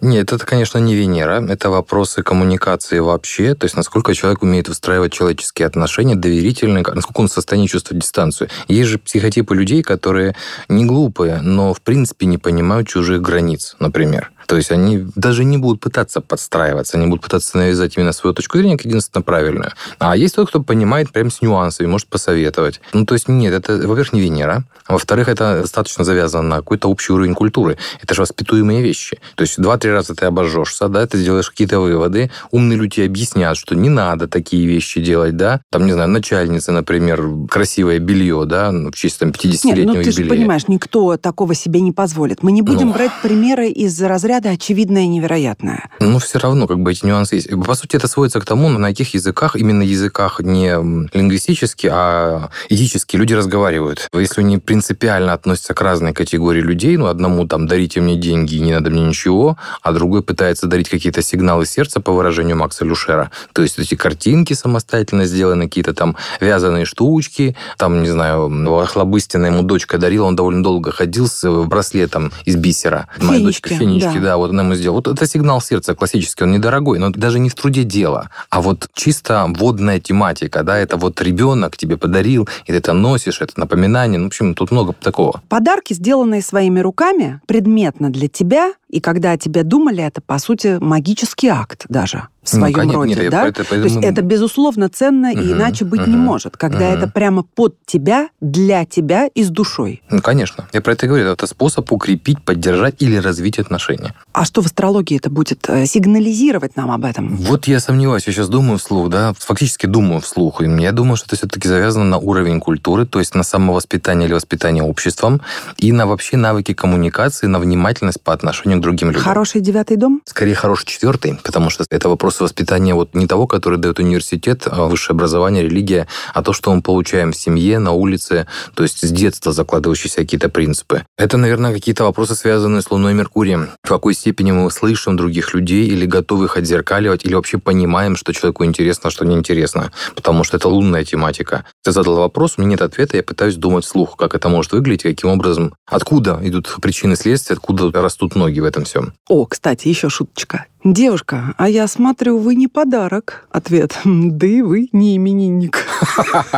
Нет, 0.00 0.32
это, 0.32 0.44
конечно, 0.44 0.78
не 0.78 0.94
Венера. 0.94 1.42
Это 1.48 1.70
вопросы 1.70 2.22
коммуникации 2.22 2.98
вообще. 2.98 3.54
То 3.54 3.64
есть, 3.64 3.76
насколько 3.76 4.14
человек 4.14 4.42
умеет 4.42 4.68
выстраивать 4.68 5.12
человеческие 5.12 5.66
отношения, 5.66 6.14
доверительные, 6.14 6.84
насколько 6.86 7.20
он 7.20 7.28
в 7.28 7.32
состоянии 7.32 7.68
чувствовать 7.68 8.02
дистанцию. 8.02 8.50
Есть 8.68 8.90
же 8.90 8.98
психотипы 8.98 9.54
людей, 9.54 9.82
которые 9.82 10.36
не 10.68 10.84
глупые, 10.84 11.40
но, 11.40 11.72
в 11.72 11.80
принципе, 11.80 12.26
не 12.26 12.38
понимают 12.38 12.88
чужих 12.88 13.22
границ, 13.22 13.76
например. 13.78 14.30
То 14.46 14.56
есть 14.56 14.70
они 14.70 15.06
даже 15.14 15.44
не 15.44 15.58
будут 15.58 15.80
пытаться 15.80 16.20
подстраиваться, 16.20 16.96
они 16.96 17.06
будут 17.06 17.22
пытаться 17.22 17.56
навязать 17.58 17.96
именно 17.96 18.12
свою 18.12 18.34
точку 18.34 18.58
зрения 18.58 18.76
как 18.76 18.86
единственно 18.86 19.22
правильную. 19.22 19.72
А 19.98 20.16
есть 20.16 20.34
тот, 20.34 20.48
кто 20.48 20.62
понимает 20.62 21.10
прям 21.10 21.30
с 21.30 21.42
нюансами, 21.42 21.86
может 21.86 22.08
посоветовать. 22.08 22.80
Ну, 22.92 23.06
то 23.06 23.14
есть 23.14 23.28
нет, 23.28 23.52
это, 23.52 23.74
во-первых, 23.74 24.12
не 24.12 24.20
Венера. 24.20 24.64
А 24.86 24.92
во-вторых, 24.92 25.28
это 25.28 25.60
достаточно 25.62 26.04
завязано 26.04 26.48
на 26.48 26.56
какой-то 26.56 26.88
общий 26.88 27.12
уровень 27.12 27.34
культуры. 27.34 27.78
Это 28.02 28.14
же 28.14 28.20
воспитуемые 28.20 28.82
вещи. 28.82 29.18
То 29.34 29.42
есть 29.42 29.60
два-три 29.60 29.90
раза 29.90 30.14
ты 30.14 30.26
обожжешься, 30.26 30.88
да, 30.88 31.06
ты 31.06 31.18
сделаешь 31.18 31.50
какие-то 31.50 31.80
выводы. 31.80 32.30
Умные 32.50 32.78
люди 32.78 33.00
объяснят, 33.00 33.56
что 33.56 33.74
не 33.74 33.88
надо 33.88 34.28
такие 34.28 34.66
вещи 34.66 35.00
делать, 35.00 35.36
да. 35.36 35.60
Там, 35.70 35.86
не 35.86 35.92
знаю, 35.92 36.10
начальница, 36.10 36.72
например, 36.72 37.26
красивое 37.50 37.98
белье, 37.98 38.44
да, 38.46 38.72
ну, 38.72 38.90
в 38.90 38.94
честь 38.94 39.18
там 39.18 39.30
50-летнего 39.30 39.74
Нет, 39.74 39.86
ну 39.86 40.02
ты 40.02 40.12
же 40.12 40.24
понимаешь, 40.24 40.68
никто 40.68 41.16
такого 41.16 41.54
себе 41.54 41.80
не 41.80 41.92
позволит. 41.92 42.42
Мы 42.42 42.52
не 42.52 42.62
будем 42.62 42.88
ну... 42.88 42.92
брать 42.92 43.12
примеры 43.22 43.68
из 43.68 44.00
разряда 44.02 44.33
разряда 44.34 44.50
очевидное 44.50 45.02
и 45.02 45.06
невероятное. 45.06 45.88
Ну, 46.00 46.18
все 46.18 46.38
равно 46.38 46.66
как 46.66 46.78
бы 46.80 46.92
эти 46.92 47.06
нюансы 47.06 47.36
есть. 47.36 47.50
По 47.64 47.74
сути, 47.74 47.96
это 47.96 48.08
сводится 48.08 48.40
к 48.40 48.44
тому, 48.44 48.68
на 48.68 48.88
каких 48.88 49.14
языках, 49.14 49.56
именно 49.56 49.82
языках 49.82 50.40
не 50.40 50.72
лингвистически, 51.16 51.88
а 51.92 52.50
этически 52.68 53.16
люди 53.16 53.34
разговаривают. 53.34 54.08
Если 54.12 54.40
они 54.40 54.58
принципиально 54.58 55.32
относятся 55.32 55.74
к 55.74 55.80
разной 55.80 56.12
категории 56.12 56.60
людей, 56.60 56.96
ну, 56.96 57.06
одному 57.06 57.46
там 57.46 57.66
дарите 57.66 58.00
мне 58.00 58.16
деньги, 58.16 58.56
не 58.56 58.72
надо 58.72 58.90
мне 58.90 59.04
ничего, 59.04 59.56
а 59.82 59.92
другой 59.92 60.22
пытается 60.22 60.66
дарить 60.66 60.88
какие-то 60.88 61.22
сигналы 61.22 61.66
сердца, 61.66 62.00
по 62.00 62.12
выражению 62.12 62.56
Макса 62.56 62.84
Люшера. 62.84 63.30
То 63.52 63.62
есть 63.62 63.78
эти 63.78 63.94
картинки 63.94 64.52
самостоятельно 64.54 65.26
сделаны, 65.26 65.64
какие-то 65.64 65.94
там 65.94 66.16
вязаные 66.40 66.84
штучки, 66.84 67.56
там, 67.78 68.02
не 68.02 68.08
знаю, 68.08 68.50
Охлобыстина 68.80 69.46
ему 69.46 69.62
дочка 69.62 69.98
дарила, 69.98 70.26
он 70.26 70.36
довольно 70.36 70.62
долго 70.62 70.90
ходил 70.90 71.28
с 71.28 71.64
браслетом 71.64 72.32
из 72.44 72.56
бисера. 72.56 73.08
Фенечки, 73.16 73.26
Моя 73.26 73.44
дочка 73.44 73.68
фенечки, 73.68 74.18
да 74.18 74.23
да, 74.24 74.36
вот 74.36 74.50
она 74.50 74.62
ему 74.62 74.74
сделала. 74.74 74.96
Вот 74.96 75.08
это 75.08 75.26
сигнал 75.26 75.60
сердца 75.60 75.94
классический, 75.94 76.44
он 76.44 76.52
недорогой, 76.52 76.98
но 76.98 77.10
даже 77.10 77.38
не 77.38 77.48
в 77.48 77.54
труде 77.54 77.84
дело, 77.84 78.30
а 78.50 78.60
вот 78.60 78.88
чисто 78.94 79.46
водная 79.56 80.00
тематика, 80.00 80.62
да, 80.62 80.78
это 80.78 80.96
вот 80.96 81.20
ребенок 81.20 81.76
тебе 81.76 81.96
подарил, 81.96 82.48
и 82.66 82.72
ты 82.72 82.78
это 82.78 82.92
носишь, 82.92 83.40
это 83.40 83.58
напоминание, 83.60 84.18
ну, 84.18 84.24
в 84.24 84.28
общем, 84.28 84.54
тут 84.54 84.70
много 84.70 84.92
такого. 84.92 85.42
Подарки, 85.48 85.94
сделанные 85.94 86.42
своими 86.42 86.80
руками, 86.80 87.40
предметно 87.46 88.10
для 88.10 88.28
тебя, 88.28 88.72
и 88.88 89.00
когда 89.00 89.32
о 89.32 89.38
тебе 89.38 89.62
думали, 89.62 90.02
это, 90.02 90.20
по 90.20 90.38
сути, 90.38 90.78
магический 90.80 91.48
акт 91.48 91.84
даже 91.88 92.28
в 92.44 92.48
своем 92.48 92.66
ну, 92.66 92.72
конечно, 92.72 92.98
роде, 92.98 93.14
нет, 93.14 93.30
да? 93.30 93.48
Это, 93.48 93.62
это, 93.62 93.70
То 93.70 93.76
есть 93.76 93.96
это, 93.96 94.22
безусловно, 94.22 94.88
ценно, 94.88 95.32
угу, 95.32 95.40
и 95.40 95.52
иначе 95.52 95.84
быть 95.84 96.02
угу, 96.02 96.10
не 96.10 96.16
может, 96.16 96.56
когда 96.56 96.88
угу. 96.90 96.96
это 96.96 97.08
прямо 97.08 97.42
под 97.42 97.74
тебя, 97.86 98.28
для 98.40 98.84
тебя 98.84 99.26
и 99.26 99.42
с 99.42 99.48
душой. 99.48 100.02
Ну, 100.10 100.20
конечно. 100.20 100.68
Я 100.72 100.80
про 100.80 100.92
это 100.92 101.06
говорю. 101.06 101.28
Это 101.30 101.46
способ 101.46 101.90
укрепить, 101.90 102.42
поддержать 102.42 102.96
или 103.00 103.16
развить 103.16 103.58
отношения. 103.58 104.14
А 104.32 104.44
что 104.44 104.62
в 104.62 104.66
астрологии 104.66 105.16
это 105.16 105.30
будет 105.30 105.68
э, 105.68 105.86
сигнализировать 105.86 106.76
нам 106.76 106.90
об 106.90 107.04
этом? 107.04 107.36
Вот 107.36 107.66
я 107.66 107.80
сомневаюсь. 107.80 108.26
Я 108.26 108.32
сейчас 108.32 108.48
думаю 108.48 108.78
вслух, 108.78 109.08
да, 109.08 109.32
фактически 109.38 109.86
думаю 109.86 110.20
вслух. 110.20 110.60
И 110.62 110.66
я 110.66 110.92
думаю, 110.92 111.16
что 111.16 111.26
это 111.26 111.36
все-таки 111.36 111.68
завязано 111.68 112.04
на 112.04 112.18
уровень 112.18 112.60
культуры, 112.60 113.06
то 113.06 113.18
есть 113.18 113.34
на 113.34 113.42
самовоспитание 113.42 114.26
или 114.26 114.34
воспитание 114.34 114.82
обществом, 114.82 115.40
и 115.78 115.92
на 115.92 116.06
вообще 116.06 116.36
навыки 116.36 116.74
коммуникации, 116.74 117.46
на 117.46 117.58
внимательность 117.58 118.20
по 118.20 118.32
отношению 118.32 118.78
к 118.78 118.82
другим 118.82 119.08
людям. 119.08 119.22
Хороший 119.22 119.60
девятый 119.60 119.96
дом? 119.96 120.20
Скорее, 120.24 120.54
хороший 120.54 120.86
четвертый, 120.86 121.38
потому 121.42 121.70
что 121.70 121.84
это 121.88 122.08
вопрос 122.08 122.33
воспитания 122.40 122.94
вот 122.94 123.14
не 123.14 123.26
того, 123.26 123.46
который 123.46 123.78
дает 123.78 123.98
университет, 123.98 124.66
а 124.66 124.86
высшее 124.86 125.14
образование, 125.14 125.62
религия, 125.62 126.06
а 126.32 126.42
то, 126.42 126.52
что 126.52 126.74
мы 126.74 126.82
получаем 126.82 127.32
в 127.32 127.36
семье, 127.36 127.78
на 127.78 127.92
улице, 127.92 128.46
то 128.74 128.82
есть 128.82 129.06
с 129.06 129.10
детства 129.10 129.52
закладывающиеся 129.52 130.16
какие-то 130.16 130.48
принципы. 130.48 131.04
Это, 131.16 131.36
наверное, 131.36 131.72
какие-то 131.72 132.04
вопросы, 132.04 132.34
связанные 132.34 132.82
с 132.82 132.90
Луной 132.90 133.12
и 133.12 133.14
Меркурием. 133.14 133.70
В 133.82 133.88
какой 133.88 134.14
степени 134.14 134.52
мы 134.52 134.70
слышим 134.70 135.16
других 135.16 135.54
людей 135.54 135.86
или 135.86 136.06
готовы 136.06 136.46
их 136.46 136.56
отзеркаливать, 136.56 137.24
или 137.24 137.34
вообще 137.34 137.58
понимаем, 137.58 138.16
что 138.16 138.32
человеку 138.32 138.64
интересно, 138.64 139.08
а 139.08 139.10
что 139.10 139.24
неинтересно, 139.24 139.92
потому 140.14 140.44
что 140.44 140.56
это 140.56 140.68
лунная 140.68 141.04
тематика. 141.04 141.64
Ты 141.82 141.92
задал 141.92 142.16
вопрос, 142.16 142.54
у 142.56 142.60
меня 142.60 142.72
нет 142.72 142.82
ответа, 142.82 143.16
я 143.16 143.22
пытаюсь 143.22 143.56
думать 143.56 143.84
вслух, 143.84 144.16
как 144.16 144.34
это 144.34 144.48
может 144.48 144.72
выглядеть, 144.72 145.02
каким 145.02 145.30
образом, 145.30 145.74
откуда 145.86 146.38
идут 146.42 146.76
причины 146.80 147.16
следствия, 147.16 147.54
откуда 147.54 147.90
растут 148.00 148.34
ноги 148.34 148.60
в 148.60 148.64
этом 148.64 148.84
всем. 148.84 149.14
О, 149.28 149.46
кстати, 149.46 149.88
еще 149.88 150.08
шуточка. 150.08 150.66
Девушка, 150.84 151.54
а 151.56 151.68
я 151.68 151.88
смотрю, 152.24 152.38
вы 152.38 152.54
не 152.54 152.68
подарок. 152.68 153.46
Ответ. 153.50 153.98
Да 154.34 154.46
и 154.46 154.62
вы 154.62 154.88
не 154.92 155.16
именинник. 155.16 155.84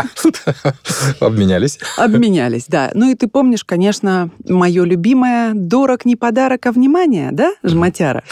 Обменялись. 1.21 1.79
Обменялись, 1.97 2.67
да. 2.69 2.91
Ну 2.95 3.11
и 3.11 3.15
ты 3.15 3.29
помнишь, 3.29 3.65
конечно, 3.65 4.31
мое 4.49 4.85
любимое 4.85 5.53
«дорог 5.55 6.05
не 6.05 6.17
подарок, 6.17 6.67
а 6.67 6.73
внимание», 6.73 7.31
да, 7.33 7.53
жматяра? 7.63 8.23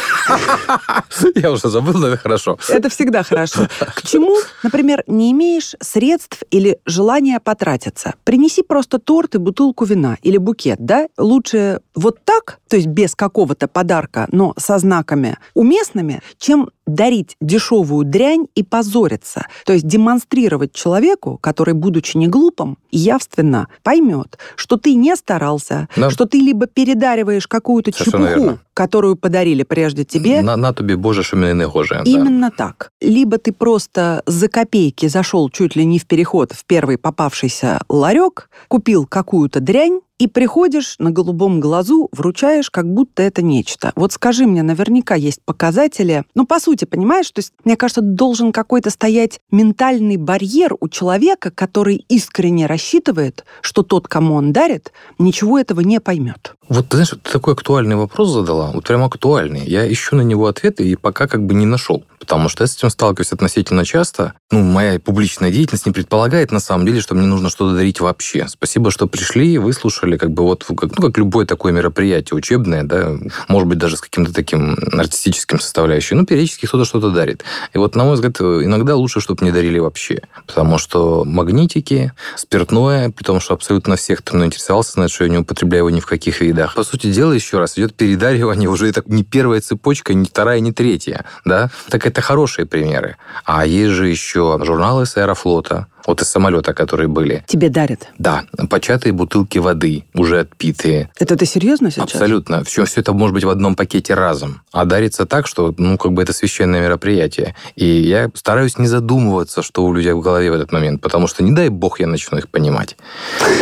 Я 1.34 1.52
уже 1.52 1.68
забыл, 1.68 1.94
но 1.94 2.08
это 2.08 2.16
хорошо. 2.16 2.58
Это 2.68 2.88
всегда 2.88 3.22
хорошо. 3.22 3.68
К 3.78 4.02
чему, 4.02 4.36
например, 4.62 5.02
не 5.06 5.32
имеешь 5.32 5.74
средств 5.80 6.42
или 6.50 6.78
желания 6.86 7.40
потратиться? 7.40 8.14
Принеси 8.24 8.62
просто 8.62 8.98
торт 8.98 9.34
и 9.34 9.38
бутылку 9.38 9.84
вина 9.84 10.16
или 10.22 10.38
букет, 10.38 10.78
да? 10.78 11.08
Лучше 11.18 11.80
вот 11.94 12.24
так, 12.24 12.58
то 12.68 12.76
есть 12.76 12.88
без 12.88 13.14
какого-то 13.14 13.68
подарка, 13.68 14.26
но 14.32 14.54
со 14.56 14.78
знаками 14.78 15.38
уместными, 15.54 16.20
чем 16.38 16.70
дарить 16.86 17.23
дешевую 17.40 18.04
дрянь 18.04 18.46
и 18.54 18.62
позориться. 18.62 19.46
То 19.64 19.72
есть 19.72 19.86
демонстрировать 19.86 20.72
человеку, 20.72 21.38
который, 21.40 21.74
будучи 21.74 22.16
не 22.16 22.28
глупым, 22.28 22.78
явственно 22.90 23.68
поймет, 23.82 24.38
что 24.56 24.76
ты 24.76 24.94
не 24.94 25.16
старался, 25.16 25.88
да. 25.96 26.10
что 26.10 26.26
ты 26.26 26.38
либо 26.38 26.66
передариваешь 26.66 27.46
какую-то 27.46 27.92
чепуху, 27.92 28.18
верно. 28.18 28.58
которую 28.72 29.16
подарили 29.16 29.62
прежде 29.62 30.04
тебе. 30.04 30.42
На, 30.42 30.56
на 30.56 30.72
тебе 30.72 30.96
боже, 30.96 31.22
что 31.22 31.36
не 31.36 31.66
гоже. 31.66 32.02
Именно 32.04 32.50
да. 32.50 32.56
так. 32.56 32.90
Либо 33.00 33.38
ты 33.38 33.52
просто 33.52 34.22
за 34.26 34.48
копейки 34.48 35.06
зашел 35.06 35.48
чуть 35.50 35.76
ли 35.76 35.84
не 35.84 35.98
в 35.98 36.06
переход 36.06 36.52
в 36.52 36.64
первый 36.64 36.98
попавшийся 36.98 37.80
ларек, 37.88 38.48
купил 38.68 39.06
какую-то 39.06 39.60
дрянь, 39.60 40.00
и 40.18 40.28
приходишь 40.28 40.96
на 40.98 41.10
голубом 41.10 41.60
глазу, 41.60 42.08
вручаешь, 42.12 42.70
как 42.70 42.86
будто 42.86 43.22
это 43.22 43.42
нечто. 43.42 43.92
Вот 43.96 44.12
скажи 44.12 44.46
мне, 44.46 44.62
наверняка 44.62 45.14
есть 45.14 45.40
показатели, 45.44 46.24
ну, 46.34 46.46
по 46.46 46.60
сути, 46.60 46.84
понимаешь, 46.84 47.30
то 47.30 47.40
есть, 47.40 47.52
мне 47.64 47.76
кажется, 47.76 48.00
должен 48.00 48.52
какой-то 48.52 48.90
стоять 48.90 49.40
ментальный 49.50 50.16
барьер 50.16 50.76
у 50.80 50.88
человека, 50.88 51.50
который 51.50 52.04
искренне 52.08 52.66
рассчитывает, 52.66 53.44
что 53.60 53.82
тот, 53.82 54.08
кому 54.08 54.34
он 54.34 54.52
дарит, 54.52 54.92
ничего 55.18 55.58
этого 55.58 55.80
не 55.80 56.00
поймет. 56.00 56.54
Вот, 56.68 56.88
ты 56.88 56.96
знаешь, 56.96 57.10
ты 57.10 57.32
такой 57.32 57.54
актуальный 57.54 57.96
вопрос 57.96 58.30
задала, 58.30 58.70
вот 58.72 58.84
прям 58.86 59.04
актуальный. 59.04 59.66
Я 59.66 59.90
ищу 59.90 60.16
на 60.16 60.22
него 60.22 60.46
ответы 60.46 60.88
и 60.88 60.96
пока 60.96 61.26
как 61.26 61.44
бы 61.44 61.54
не 61.54 61.66
нашел 61.66 62.04
потому 62.24 62.48
что 62.48 62.64
я 62.64 62.68
с 62.68 62.74
этим 62.74 62.88
сталкиваюсь 62.88 63.32
относительно 63.32 63.84
часто. 63.84 64.32
Ну, 64.50 64.62
моя 64.62 64.98
публичная 64.98 65.50
деятельность 65.50 65.84
не 65.84 65.92
предполагает, 65.92 66.52
на 66.52 66.60
самом 66.60 66.86
деле, 66.86 67.00
что 67.02 67.14
мне 67.14 67.26
нужно 67.26 67.50
что-то 67.50 67.74
дарить 67.74 68.00
вообще. 68.00 68.46
Спасибо, 68.48 68.90
что 68.90 69.06
пришли, 69.06 69.58
выслушали, 69.58 70.03
слушали, 70.04 70.16
как 70.16 70.30
бы 70.30 70.42
вот, 70.42 70.64
ну, 70.68 70.76
как 70.76 71.18
любое 71.18 71.46
такое 71.46 71.72
мероприятие 71.72 72.36
учебное, 72.36 72.82
да, 72.82 73.12
может 73.48 73.68
быть, 73.68 73.78
даже 73.78 73.96
с 73.96 74.00
каким-то 74.00 74.32
таким 74.32 74.76
артистическим 74.92 75.58
составляющим, 75.60 76.18
ну, 76.18 76.26
периодически 76.26 76.66
кто-то 76.66 76.84
что-то 76.84 77.10
дарит. 77.10 77.44
И 77.72 77.78
вот, 77.78 77.96
на 77.96 78.04
мой 78.04 78.14
взгляд, 78.14 78.40
иногда 78.40 78.96
лучше, 78.96 79.20
чтобы 79.20 79.44
не 79.44 79.52
дарили 79.52 79.78
вообще, 79.78 80.22
потому 80.46 80.78
что 80.78 81.24
магнитики, 81.24 82.12
спиртное, 82.36 83.10
при 83.10 83.24
том, 83.24 83.40
что 83.40 83.54
абсолютно 83.54 83.96
всех, 83.96 84.18
кто 84.18 84.36
мной 84.36 84.46
интересовался, 84.48 84.92
знает, 84.92 85.10
что 85.10 85.24
я 85.24 85.30
не 85.30 85.38
употребляю 85.38 85.82
его 85.84 85.90
ни 85.90 86.00
в 86.00 86.06
каких 86.06 86.40
видах. 86.40 86.74
По 86.74 86.84
сути 86.84 87.10
дела, 87.12 87.32
еще 87.32 87.58
раз, 87.58 87.78
идет 87.78 87.94
передаривание 87.94 88.68
уже 88.68 88.88
это 88.88 89.02
не 89.06 89.24
первая 89.24 89.60
цепочка, 89.60 90.14
не 90.14 90.26
вторая, 90.26 90.60
не 90.60 90.72
третья, 90.72 91.24
да. 91.44 91.70
Так 91.88 92.06
это 92.06 92.20
хорошие 92.20 92.66
примеры. 92.66 93.16
А 93.44 93.66
есть 93.66 93.92
же 93.92 94.08
еще 94.08 94.58
журналы 94.62 95.06
с 95.06 95.16
Аэрофлота, 95.16 95.86
вот 96.06 96.22
из 96.22 96.28
самолета, 96.28 96.74
которые 96.74 97.08
были. 97.08 97.44
Тебе 97.46 97.68
дарят? 97.68 98.08
Да, 98.18 98.44
початые 98.68 99.12
бутылки 99.12 99.58
воды, 99.58 100.04
уже 100.14 100.40
отпитые. 100.40 101.10
Это 101.18 101.36
ты 101.36 101.46
серьезно 101.46 101.90
сейчас? 101.90 102.04
Абсолютно. 102.04 102.64
Все, 102.64 102.84
все 102.84 103.00
это 103.00 103.12
может 103.12 103.34
быть 103.34 103.44
в 103.44 103.50
одном 103.50 103.74
пакете 103.74 104.14
разом. 104.14 104.62
А 104.72 104.84
дарится 104.84 105.26
так, 105.26 105.46
что, 105.46 105.74
ну, 105.76 105.96
как 105.98 106.12
бы 106.12 106.22
это 106.22 106.32
священное 106.32 106.80
мероприятие. 106.80 107.54
И 107.76 107.86
я 107.86 108.30
стараюсь 108.34 108.78
не 108.78 108.86
задумываться, 108.86 109.62
что 109.62 109.84
у 109.84 109.92
людей 109.92 110.12
в 110.12 110.20
голове 110.20 110.50
в 110.50 110.54
этот 110.54 110.72
момент, 110.72 111.00
потому 111.00 111.26
что, 111.26 111.42
не 111.42 111.52
дай 111.52 111.68
бог, 111.68 112.00
я 112.00 112.06
начну 112.06 112.38
их 112.38 112.48
понимать. 112.48 112.96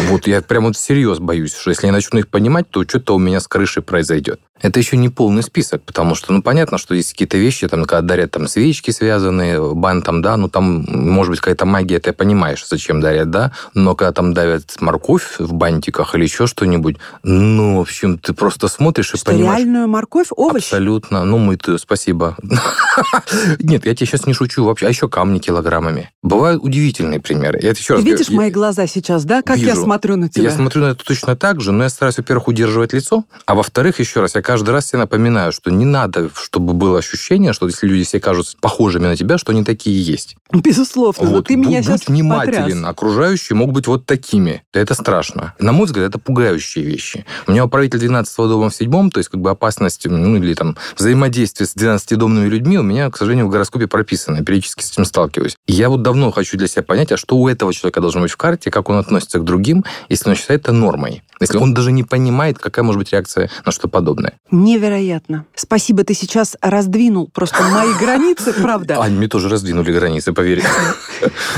Вот 0.09 0.27
я 0.27 0.43
прям 0.43 0.65
вот 0.65 0.77
всерьез 0.77 1.19
боюсь, 1.19 1.55
что 1.55 1.71
если 1.71 1.87
я 1.87 1.93
начну 1.93 2.19
их 2.19 2.29
понимать, 2.29 2.69
то 2.71 2.83
что-то 2.85 3.15
у 3.15 3.19
меня 3.19 3.41
с 3.41 3.49
крышей 3.49 3.83
произойдет. 3.83 4.41
Это 4.63 4.79
еще 4.79 4.97
не 4.97 5.09
полный 5.09 5.43
список, 5.43 5.83
потому 5.83 6.15
что, 6.15 6.33
ну, 6.33 6.41
понятно, 6.41 6.79
что 6.79 6.95
есть 6.95 7.13
какие-то 7.13 7.37
вещи, 7.37 7.69
там, 7.69 7.85
когда 7.85 8.01
дарят 8.01 8.31
там 8.31 8.47
свечки 8.47 8.91
связанные, 8.93 9.75
бантом, 9.75 10.23
да, 10.23 10.37
ну, 10.37 10.49
там, 10.49 10.85
может 10.89 11.31
быть, 11.31 11.41
какая-то 11.41 11.67
магия, 11.67 11.99
ты 11.99 12.13
понимаешь, 12.13 12.65
зачем 12.67 13.01
дарят, 13.01 13.31
да, 13.31 13.53
но 13.75 13.97
когда 13.97 14.13
там 14.13 14.33
давят 14.33 14.81
морковь 14.81 15.39
в 15.39 15.53
бантиках 15.53 16.15
или 16.15 16.23
еще 16.23 16.47
что-нибудь, 16.47 16.97
ну, 17.25 17.79
в 17.79 17.81
общем, 17.81 18.19
ты 18.19 18.33
просто 18.33 18.69
смотришь 18.69 19.09
что, 19.09 19.17
и 19.17 19.37
понимаешь... 19.37 19.59
реальную 19.59 19.89
морковь, 19.89 20.29
овощ? 20.31 20.63
Абсолютно, 20.63 21.25
ну, 21.25 21.39
мытую, 21.39 21.79
спасибо. 21.79 22.37
Нет, 23.59 23.85
я 23.85 23.95
тебе 23.95 24.07
сейчас 24.07 24.27
не 24.27 24.33
шучу 24.33 24.65
вообще, 24.65 24.87
а 24.87 24.89
еще 24.91 25.09
камни 25.09 25.41
килограммами. 25.41 26.11
Бывают 26.23 26.63
удивительные 26.63 27.21
примеры. 27.21 27.59
Я 27.61 27.71
еще 27.71 27.95
раз 27.95 28.05
видишь 28.05 28.31
мои 28.31 28.51
глаза 28.51 28.87
сейчас, 28.87 29.25
да, 29.25 29.43
как 29.43 29.59
я 29.59 29.75
смотрю 29.75 30.17
на 30.17 30.29
тебя? 30.29 30.45
Я 30.45 30.51
смотрю 30.51 30.83
на 30.83 30.87
это 30.93 31.05
точно 31.05 31.35
так 31.35 31.61
же, 31.61 31.73
но 31.73 31.85
я 31.85 31.91
стараюсь, 31.91 32.19
во-первых, 32.19 32.49
удерживать 32.49 32.93
лицо, 32.93 33.25
а 33.47 33.55
во-вторых, 33.55 33.99
еще 33.99 34.21
раз, 34.21 34.35
я 34.35 34.43
каждый 34.53 34.71
раз 34.73 34.89
себе 34.89 34.99
напоминаю, 34.99 35.51
что 35.51 35.71
не 35.71 35.87
надо, 35.87 36.29
чтобы 36.35 36.75
было 36.75 36.99
ощущение, 36.99 37.55
что 37.55 37.69
если 37.69 37.87
люди 37.87 38.05
все 38.05 38.21
кажутся 38.21 38.55
похожими 38.61 39.07
на 39.07 39.17
тебя, 39.17 39.39
что 39.39 39.53
они 39.53 39.65
такие 39.65 39.99
есть. 40.03 40.37
Безусловно, 40.53 41.27
вот, 41.27 41.47
ты 41.47 41.57
меня 41.57 41.79
будь 41.79 41.87
сейчас 41.87 42.07
внимателен. 42.07 42.63
Потряс. 42.63 42.85
Окружающие 42.85 43.57
могут 43.57 43.75
быть 43.75 43.87
вот 43.87 44.05
такими. 44.05 44.63
Это 44.75 44.93
страшно. 44.93 45.55
На 45.59 45.73
мой 45.73 45.87
взгляд, 45.87 46.11
это 46.11 46.19
пугающие 46.19 46.85
вещи. 46.85 47.25
У 47.47 47.53
меня 47.53 47.65
управитель 47.65 47.99
12 47.99 48.37
дома 48.37 48.69
в 48.69 48.75
седьмом, 48.75 49.11
то 49.11 49.21
есть 49.21 49.31
как 49.31 49.41
бы 49.41 49.49
опасность, 49.49 50.05
ну 50.05 50.37
или 50.37 50.53
там 50.53 50.77
взаимодействие 50.99 51.67
с 51.67 51.75
12-домными 51.75 52.47
людьми 52.47 52.79
у 52.79 52.83
меня, 52.83 53.11
к 53.11 53.17
сожалению, 53.17 53.47
в 53.47 53.49
гороскопе 53.49 53.87
прописано. 53.87 54.37
Я 54.37 54.45
периодически 54.45 54.83
с 54.83 54.93
этим 54.93 55.07
сталкиваюсь. 55.07 55.57
И 55.67 55.73
я 55.73 55.89
вот 55.89 56.03
давно 56.03 56.31
хочу 56.31 56.59
для 56.59 56.69
себя 56.69 56.83
понять, 56.83 57.11
а 57.11 57.17
что 57.17 57.39
у 57.39 57.49
этого 57.49 57.73
человека 57.73 58.03
должно 58.03 58.21
быть 58.21 58.33
в 58.33 58.37
карте, 58.37 58.71
как 58.71 58.91
он 58.91 58.99
относится 58.99 59.39
к 59.39 59.45
другим, 59.45 59.83
если 60.11 60.29
он 60.29 60.37
считает 60.37 60.61
это 60.61 60.73
нормой. 60.73 61.23
Если 61.41 61.57
он 61.57 61.73
даже 61.73 61.91
не 61.91 62.05
понимает, 62.05 62.59
какая 62.59 62.83
может 62.83 62.99
быть 62.99 63.13
реакция 63.13 63.51
на 63.65 63.73
что 63.73 63.89
подобное. 63.89 64.32
Невероятно. 64.51 65.47
Спасибо, 65.55 66.05
ты 66.05 66.13
сейчас 66.13 66.57
раздвинул 66.61 67.31
просто 67.33 67.63
мои 67.63 67.95
границы, 67.95 68.53
правда? 68.53 69.01
Ань, 69.01 69.15
мне 69.15 69.27
тоже 69.27 69.49
раздвинули 69.49 69.93
границы, 69.93 70.33
поверь. 70.35 70.63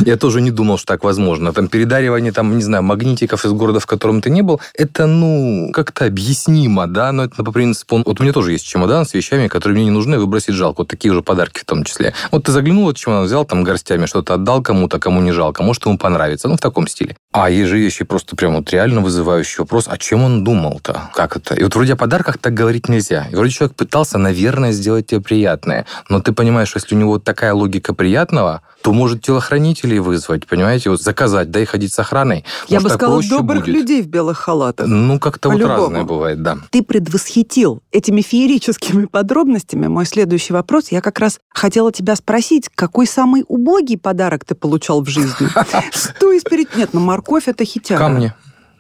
Я 0.01 0.17
тоже 0.17 0.41
не 0.41 0.53
думал, 0.53 0.79
что 0.79 0.87
так 0.87 1.03
возможно. 1.03 1.53
Там 1.53 1.69
передаривание, 1.69 2.33
там, 2.33 2.57
не 2.57 2.63
знаю, 2.63 2.85
магнитиков 2.85 3.45
из 3.45 3.53
города, 3.53 3.81
в 3.81 3.87
котором 3.87 4.21
ты 4.21 4.31
не 4.31 4.43
был, 4.43 4.61
это, 4.75 5.07
ну, 5.07 5.71
как-то 5.73 6.05
объяснимо, 6.05 6.87
да, 6.87 7.11
но 7.11 7.25
это 7.25 7.43
по 7.43 7.51
принципу... 7.51 8.03
Вот 8.05 8.21
у 8.21 8.23
меня 8.23 8.33
тоже 8.33 8.53
есть 8.53 8.67
чемодан 8.67 9.07
с 9.07 9.15
вещами, 9.15 9.49
которые 9.49 9.77
мне 9.77 9.87
не 9.87 9.91
нужны, 9.91 10.19
выбросить 10.19 10.55
жалко. 10.55 10.83
Вот 10.83 10.89
такие 10.89 11.13
же 11.13 11.23
подарки 11.23 11.61
в 11.61 11.65
том 11.65 11.83
числе. 11.85 12.15
Вот 12.31 12.45
ты 12.45 12.53
заглянул, 12.53 12.85
вот 12.85 12.97
чемодан 12.97 13.25
взял, 13.25 13.45
там 13.45 13.65
горстями 13.65 14.07
что-то 14.07 14.35
отдал 14.35 14.63
кому-то, 14.63 15.01
кому 15.01 15.21
не 15.21 15.33
жалко, 15.33 15.63
может, 15.63 15.85
ему 15.87 15.99
понравится. 15.99 16.47
Ну, 16.47 16.57
в 16.57 16.61
таком 16.61 16.87
стиле. 16.87 17.17
А 17.33 17.51
есть 17.51 17.69
же 17.69 17.79
вещи 17.79 18.05
просто 18.05 18.37
прям 18.37 18.55
вот 18.55 18.71
реально 18.71 19.01
вызывающие 19.01 19.59
вопрос, 19.59 19.87
а 19.89 19.99
чем 19.99 20.23
он 20.23 20.45
думал-то? 20.45 21.11
Как 21.15 21.37
это? 21.37 21.55
И 21.55 21.65
вот 21.65 21.75
вроде 21.75 21.95
о 21.95 21.97
подарках 21.97 22.39
так 22.39 22.55
говорить 22.65 22.89
нельзя. 22.89 23.27
И 23.31 23.37
вроде 23.37 23.53
человек 23.53 23.77
пытался, 23.77 24.17
наверное, 24.17 24.73
сделать 24.73 25.07
тебе 25.09 25.21
приятное. 25.21 25.85
Но 26.09 26.21
ты 26.21 26.33
понимаешь, 26.33 26.69
что 26.69 26.79
если 26.79 26.95
у 26.95 26.99
него 26.99 27.19
такая 27.19 27.53
логика 27.53 27.93
приятного, 27.93 28.63
то 28.83 28.93
может 28.93 29.21
телохранителей 29.21 29.99
вызвать, 29.99 30.47
понимаете, 30.47 30.89
вот 30.89 31.03
заказать, 31.03 31.51
да 31.51 31.61
и 31.61 31.67
ходить 31.67 31.93
с 31.93 31.99
охраной. 31.99 32.45
Я 32.69 32.81
Может, 32.81 32.83
бы 32.89 32.95
сказала, 32.95 33.23
добрых 33.23 33.65
будет. 33.65 33.75
людей 33.75 34.03
в 34.03 34.07
белых 34.07 34.39
халатах. 34.39 34.87
Ну, 34.87 35.19
как-то 35.19 35.51
вот 35.51 35.61
разное 35.61 36.05
бывает, 36.05 36.43
да. 36.43 36.59
Ты 36.71 36.83
предвосхитил 36.83 37.83
этими 37.93 38.23
феерическими 38.23 39.05
подробностями 39.13 39.87
мой 39.87 40.07
следующий 40.07 40.55
вопрос. 40.55 40.89
Я 40.89 41.03
как 41.03 41.19
раз 41.19 41.39
хотела 41.51 41.93
тебя 41.93 42.17
спросить, 42.17 42.71
какой 42.75 43.07
самый 43.07 43.45
убогий 43.47 43.99
подарок 43.99 44.47
ты 44.47 44.55
получал 44.55 45.03
в 45.03 45.09
жизни? 45.09 45.49
Что 45.93 46.33
из 46.33 46.43
перед... 46.43 46.75
Нет, 46.77 46.91
ну 46.95 47.01
морковь 47.01 47.47
это 47.47 47.67
хитяга. 47.67 48.01
Камни. 48.01 48.33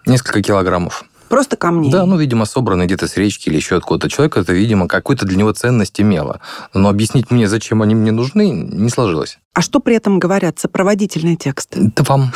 Несколько 0.06 0.42
килограммов. 0.42 1.04
Просто 1.28 1.56
камни. 1.56 1.90
Да, 1.90 2.06
ну, 2.06 2.16
видимо, 2.16 2.44
собраны 2.44 2.84
где-то 2.84 3.08
с 3.08 3.16
речки 3.16 3.48
или 3.48 3.56
еще 3.56 3.76
откуда-то. 3.76 4.08
Человек 4.08 4.36
это, 4.36 4.52
видимо, 4.52 4.88
какую-то 4.88 5.26
для 5.26 5.36
него 5.36 5.52
ценность 5.52 6.00
имело. 6.00 6.40
Но 6.72 6.88
объяснить 6.88 7.30
мне, 7.30 7.48
зачем 7.48 7.82
они 7.82 7.94
мне 7.94 8.12
нужны, 8.12 8.50
не 8.50 8.90
сложилось. 8.90 9.38
А 9.54 9.62
что 9.62 9.78
при 9.78 9.94
этом 9.94 10.18
говорят 10.18 10.58
сопроводительные 10.58 11.36
тексты? 11.36 11.92
Да 11.94 12.02
вам. 12.08 12.32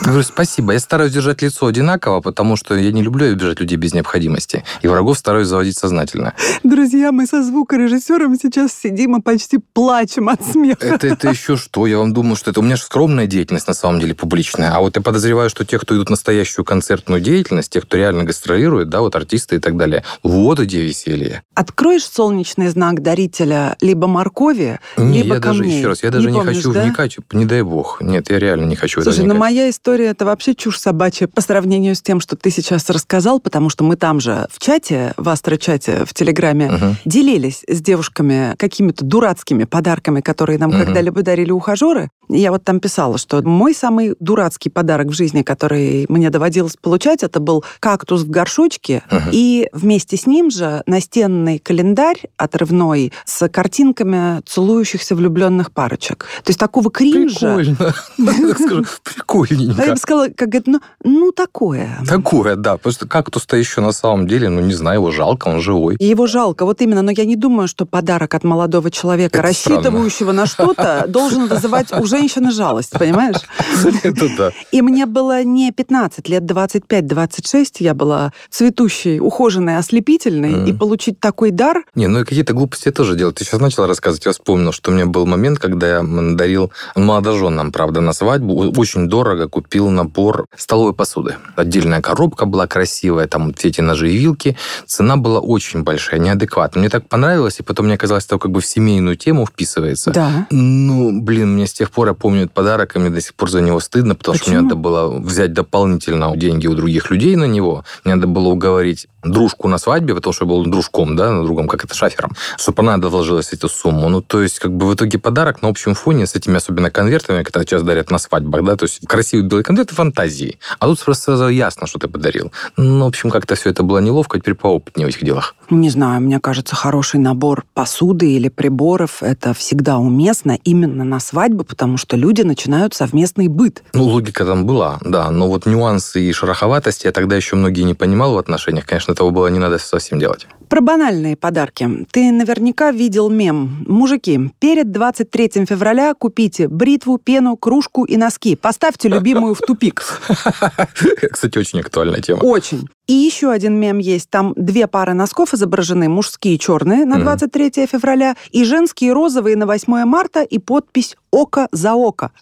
Говорю, 0.00 0.22
спасибо. 0.22 0.72
Я 0.72 0.80
стараюсь 0.80 1.12
держать 1.12 1.42
лицо 1.42 1.66
одинаково, 1.66 2.20
потому 2.20 2.56
что 2.56 2.74
я 2.74 2.90
не 2.90 3.02
люблю 3.02 3.30
обижать 3.30 3.60
людей 3.60 3.76
без 3.76 3.92
необходимости. 3.92 4.64
И 4.80 4.88
врагов 4.88 5.18
стараюсь 5.18 5.48
заводить 5.48 5.78
сознательно. 5.78 6.32
Друзья, 6.64 7.12
мы 7.12 7.26
со 7.26 7.44
звукорежиссером 7.44 8.36
сейчас 8.36 8.72
сидим 8.72 9.16
и 9.16 9.20
почти 9.20 9.58
плачем 9.58 10.30
от 10.30 10.42
смеха. 10.44 10.86
Это, 10.86 11.06
это 11.08 11.28
еще 11.28 11.56
что? 11.56 11.86
Я 11.86 11.98
вам 11.98 12.14
думаю, 12.14 12.36
что 12.36 12.50
это 12.50 12.60
у 12.60 12.62
меня 12.62 12.76
же 12.76 12.82
скромная 12.82 13.26
деятельность 13.26 13.68
на 13.68 13.74
самом 13.74 14.00
деле 14.00 14.14
публичная. 14.14 14.74
А 14.74 14.80
вот 14.80 14.96
я 14.96 15.02
подозреваю, 15.02 15.50
что 15.50 15.66
те, 15.66 15.78
кто 15.78 15.94
идут 15.94 16.08
в 16.08 16.10
настоящую 16.10 16.64
концертную 16.64 17.20
деятельность, 17.20 17.70
те, 17.70 17.82
кто 17.82 17.98
реально 17.98 18.24
гастролирует, 18.24 18.88
да, 18.88 19.02
вот 19.02 19.14
артисты 19.14 19.56
и 19.56 19.58
так 19.58 19.76
далее, 19.76 20.04
вот 20.22 20.58
где 20.58 20.82
веселье. 20.82 21.42
Откроешь 21.54 22.04
солнечный 22.04 22.68
знак 22.68 23.02
дарителя 23.02 23.76
либо 23.82 24.06
моркови, 24.06 24.80
не, 24.96 25.22
либо 25.22 25.34
я 25.36 25.40
камней. 25.40 25.60
даже, 25.60 25.76
еще 25.76 25.88
раз, 25.88 26.02
я 26.02 26.10
даже 26.10 26.30
не, 26.30 26.32
не 26.32 26.38
помнишь, 26.38 26.61
хочу 26.62 26.72
да? 26.72 26.84
вникать, 26.84 27.16
не 27.32 27.44
дай 27.44 27.62
бог. 27.62 28.00
Нет, 28.00 28.30
я 28.30 28.38
реально 28.38 28.66
не 28.66 28.76
хочу 28.76 29.02
Слушай, 29.02 29.24
ну 29.24 29.34
моя 29.34 29.68
история 29.70 30.06
это 30.06 30.24
вообще 30.24 30.54
чушь 30.54 30.78
собачья 30.78 31.26
по 31.26 31.40
сравнению 31.40 31.94
с 31.94 32.02
тем, 32.02 32.20
что 32.20 32.36
ты 32.36 32.50
сейчас 32.50 32.88
рассказал, 32.90 33.40
потому 33.40 33.70
что 33.70 33.84
мы 33.84 33.96
там 33.96 34.20
же 34.20 34.46
в 34.50 34.58
чате, 34.58 35.14
в 35.16 35.28
астро-чате, 35.28 36.04
в 36.04 36.14
Телеграме, 36.14 36.72
угу. 36.72 36.96
делились 37.04 37.64
с 37.68 37.80
девушками 37.80 38.54
какими-то 38.56 39.04
дурацкими 39.04 39.64
подарками, 39.64 40.20
которые 40.20 40.58
нам 40.58 40.70
угу. 40.70 40.78
когда-либо 40.78 41.22
дарили 41.22 41.50
ухажеры. 41.50 42.10
Я 42.28 42.50
вот 42.50 42.64
там 42.64 42.80
писала, 42.80 43.18
что 43.18 43.42
мой 43.42 43.74
самый 43.74 44.14
дурацкий 44.20 44.70
подарок 44.70 45.08
в 45.08 45.12
жизни, 45.12 45.42
который 45.42 46.06
мне 46.08 46.30
доводилось 46.30 46.76
получать, 46.80 47.22
это 47.22 47.40
был 47.40 47.64
кактус 47.80 48.22
в 48.22 48.30
горшочке, 48.30 49.02
угу. 49.10 49.30
и 49.32 49.68
вместе 49.72 50.16
с 50.16 50.26
ним 50.26 50.50
же 50.50 50.82
настенный 50.86 51.58
календарь 51.58 52.20
отрывной 52.36 53.12
с 53.24 53.48
картинками 53.48 54.40
целующихся 54.46 55.14
влюбленных 55.14 55.72
парочек. 55.72 56.26
То 56.44 56.51
есть 56.52 56.60
такого 56.60 56.90
кринжа... 56.90 57.56
Прикольно. 57.56 57.94
Прикольненько. 59.02 59.82
Я 59.82 59.92
бы 59.92 59.96
сказала, 59.96 60.28
как 60.28 60.48
говорит, 60.48 60.66
ну, 60.66 60.80
ну 61.02 61.32
такое. 61.32 61.98
Такое, 62.06 62.56
да. 62.56 62.76
Потому 62.76 62.92
что 62.92 63.08
кактус-то 63.08 63.56
еще 63.56 63.80
на 63.80 63.92
самом 63.92 64.28
деле, 64.28 64.48
ну 64.48 64.60
не 64.60 64.74
знаю, 64.74 65.00
его 65.00 65.10
жалко, 65.10 65.48
он 65.48 65.60
живой. 65.60 65.96
И 65.96 66.04
его 66.04 66.26
жалко, 66.26 66.64
вот 66.64 66.80
именно. 66.80 67.02
Но 67.02 67.10
я 67.10 67.24
не 67.24 67.36
думаю, 67.36 67.68
что 67.68 67.86
подарок 67.86 68.34
от 68.34 68.44
молодого 68.44 68.90
человека, 68.90 69.38
Это 69.38 69.48
рассчитывающего 69.48 70.32
странно. 70.32 70.42
на 70.42 70.46
что-то, 70.46 71.04
должен 71.08 71.46
вызывать 71.46 71.92
у 71.92 72.06
женщины 72.06 72.52
жалость, 72.52 72.90
понимаешь? 72.90 73.36
Это 74.02 74.28
да. 74.36 74.50
И 74.70 74.82
мне 74.82 75.06
было 75.06 75.42
не 75.42 75.72
15 75.72 76.28
лет, 76.28 76.42
25-26, 76.42 77.76
я 77.80 77.94
была 77.94 78.32
цветущей, 78.50 79.20
ухоженной, 79.20 79.78
ослепительной, 79.78 80.68
и 80.68 80.72
получить 80.72 81.18
такой 81.18 81.50
дар... 81.50 81.84
Не, 81.94 82.08
ну 82.08 82.20
какие-то 82.20 82.52
глупости 82.52 82.88
я 82.88 82.92
тоже 82.92 83.16
делал. 83.16 83.32
Ты 83.32 83.44
сейчас 83.44 83.60
начала 83.60 83.86
рассказывать, 83.86 84.26
я 84.26 84.32
вспомнил, 84.32 84.72
что 84.72 84.90
у 84.90 84.94
меня 84.94 85.06
был 85.06 85.26
момент, 85.26 85.58
когда 85.58 85.96
я 85.96 86.02
дарил 86.42 86.72
молодоженам, 86.96 87.70
правда, 87.70 88.00
на 88.00 88.12
свадьбу, 88.12 88.72
очень 88.76 89.08
дорого 89.08 89.48
купил 89.48 89.90
набор 89.90 90.46
столовой 90.56 90.92
посуды. 90.92 91.36
Отдельная 91.56 92.00
коробка 92.00 92.46
была 92.46 92.66
красивая, 92.66 93.28
там 93.28 93.54
все 93.54 93.68
эти 93.68 93.80
ножи 93.80 94.10
и 94.10 94.18
вилки. 94.18 94.56
Цена 94.86 95.16
была 95.16 95.38
очень 95.38 95.82
большая, 95.84 96.20
неадекватная. 96.20 96.80
Мне 96.80 96.90
так 96.90 97.08
понравилось, 97.08 97.60
и 97.60 97.62
потом 97.62 97.86
мне 97.86 97.96
казалось, 97.96 98.24
что 98.24 98.38
как 98.38 98.50
бы 98.50 98.60
в 98.60 98.66
семейную 98.66 99.16
тему 99.16 99.46
вписывается. 99.46 100.10
Да. 100.10 100.46
Ну, 100.50 101.20
блин, 101.22 101.54
мне 101.54 101.66
с 101.66 101.72
тех 101.72 101.90
пор, 101.90 102.08
я 102.08 102.14
помню 102.14 102.42
этот 102.42 102.54
подарок, 102.54 102.96
и 102.96 102.98
мне 102.98 103.10
до 103.10 103.20
сих 103.20 103.34
пор 103.34 103.50
за 103.50 103.60
него 103.60 103.78
стыдно, 103.80 104.14
потому 104.14 104.38
Почему? 104.38 104.46
что 104.46 104.52
мне 104.54 104.62
надо 104.62 104.74
было 104.74 105.18
взять 105.18 105.52
дополнительно 105.52 106.36
деньги 106.36 106.66
у 106.66 106.74
других 106.74 107.10
людей 107.10 107.36
на 107.36 107.44
него. 107.44 107.84
Мне 108.04 108.16
надо 108.16 108.26
было 108.26 108.48
уговорить 108.48 109.06
дружку 109.22 109.68
на 109.68 109.78
свадьбе, 109.78 110.14
потому 110.14 110.32
что 110.32 110.46
был 110.46 110.64
дружком, 110.64 111.16
да, 111.16 111.42
другом, 111.42 111.68
как 111.68 111.84
это, 111.84 111.94
шафером, 111.94 112.32
чтобы 112.56 112.82
она 112.82 112.98
доложилась 112.98 113.52
эту 113.52 113.68
сумму. 113.68 114.08
Ну, 114.08 114.20
то 114.22 114.42
есть, 114.42 114.58
как 114.58 114.72
бы 114.72 114.86
в 114.86 114.94
итоге 114.94 115.18
подарок 115.18 115.62
на 115.62 115.68
общем 115.68 115.94
фоне 115.94 116.26
с 116.26 116.34
этими 116.34 116.56
особенно 116.56 116.90
конвертами, 116.90 117.42
которые 117.42 117.66
сейчас 117.66 117.82
дарят 117.82 118.10
на 118.10 118.18
свадьбах, 118.18 118.64
да, 118.64 118.76
то 118.76 118.84
есть 118.84 119.06
красивый 119.06 119.46
белый 119.46 119.64
конверт 119.64 119.92
и 119.92 119.94
фантазии. 119.94 120.58
А 120.78 120.86
тут 120.86 121.02
просто 121.04 121.24
сразу 121.24 121.48
ясно, 121.48 121.86
что 121.86 121.98
ты 121.98 122.08
подарил. 122.08 122.52
Ну, 122.76 123.04
в 123.04 123.08
общем, 123.08 123.30
как-то 123.30 123.54
все 123.54 123.70
это 123.70 123.82
было 123.82 123.98
неловко, 123.98 124.38
теперь 124.38 124.54
поопытнее 124.54 125.06
в 125.06 125.10
этих 125.10 125.24
делах. 125.24 125.54
Не 125.70 125.90
знаю, 125.90 126.20
мне 126.20 126.40
кажется, 126.40 126.76
хороший 126.76 127.20
набор 127.20 127.64
посуды 127.74 128.32
или 128.32 128.48
приборов– 128.48 129.18
это 129.22 129.54
всегда 129.54 129.98
уместно 129.98 130.58
именно 130.64 131.04
на 131.04 131.20
свадьбу, 131.20 131.64
потому 131.64 131.96
что 131.96 132.16
люди 132.16 132.42
начинают 132.42 132.94
совместный 132.94 133.48
быт. 133.48 133.82
Ну, 133.94 134.04
логика 134.04 134.44
там 134.44 134.66
была, 134.66 134.98
да, 135.02 135.30
но 135.30 135.48
вот 135.48 135.66
нюансы 135.66 136.20
и 136.22 136.32
шероховатости 136.32 137.06
я 137.06 137.12
тогда 137.12 137.36
еще 137.36 137.56
многие 137.56 137.82
не 137.82 137.94
понимал 137.94 138.34
в 138.34 138.38
отношениях. 138.38 138.86
Конечно, 138.86 139.11
этого 139.12 139.30
было 139.30 139.46
не 139.48 139.58
надо 139.58 139.78
совсем 139.78 140.18
делать. 140.18 140.46
Про 140.72 140.80
банальные 140.80 141.36
подарки. 141.36 141.86
Ты 142.12 142.32
наверняка 142.32 142.92
видел 142.92 143.28
мем. 143.28 143.84
Мужики, 143.86 144.50
перед 144.58 144.90
23 144.90 145.66
февраля 145.66 146.14
купите 146.14 146.66
бритву, 146.66 147.18
пену, 147.18 147.58
кружку 147.58 148.04
и 148.06 148.16
носки. 148.16 148.56
Поставьте 148.56 149.10
любимую 149.10 149.54
в 149.54 149.58
тупик. 149.58 150.02
Кстати, 151.30 151.58
очень 151.58 151.80
актуальная 151.80 152.22
тема. 152.22 152.38
Очень. 152.38 152.88
И 153.06 153.12
еще 153.12 153.50
один 153.50 153.78
мем 153.78 153.98
есть. 153.98 154.30
Там 154.30 154.54
две 154.56 154.86
пары 154.86 155.12
носков 155.12 155.52
изображены. 155.52 156.08
Мужские 156.08 156.56
черные 156.56 157.04
на 157.04 157.18
23 157.18 157.86
февраля 157.86 158.36
и 158.50 158.64
женские 158.64 159.12
розовые 159.12 159.56
на 159.56 159.66
8 159.66 160.06
марта 160.06 160.42
и 160.42 160.58
подпись 160.58 161.16
«Око 161.30 161.68
за 161.70 161.92
око». 161.92 162.30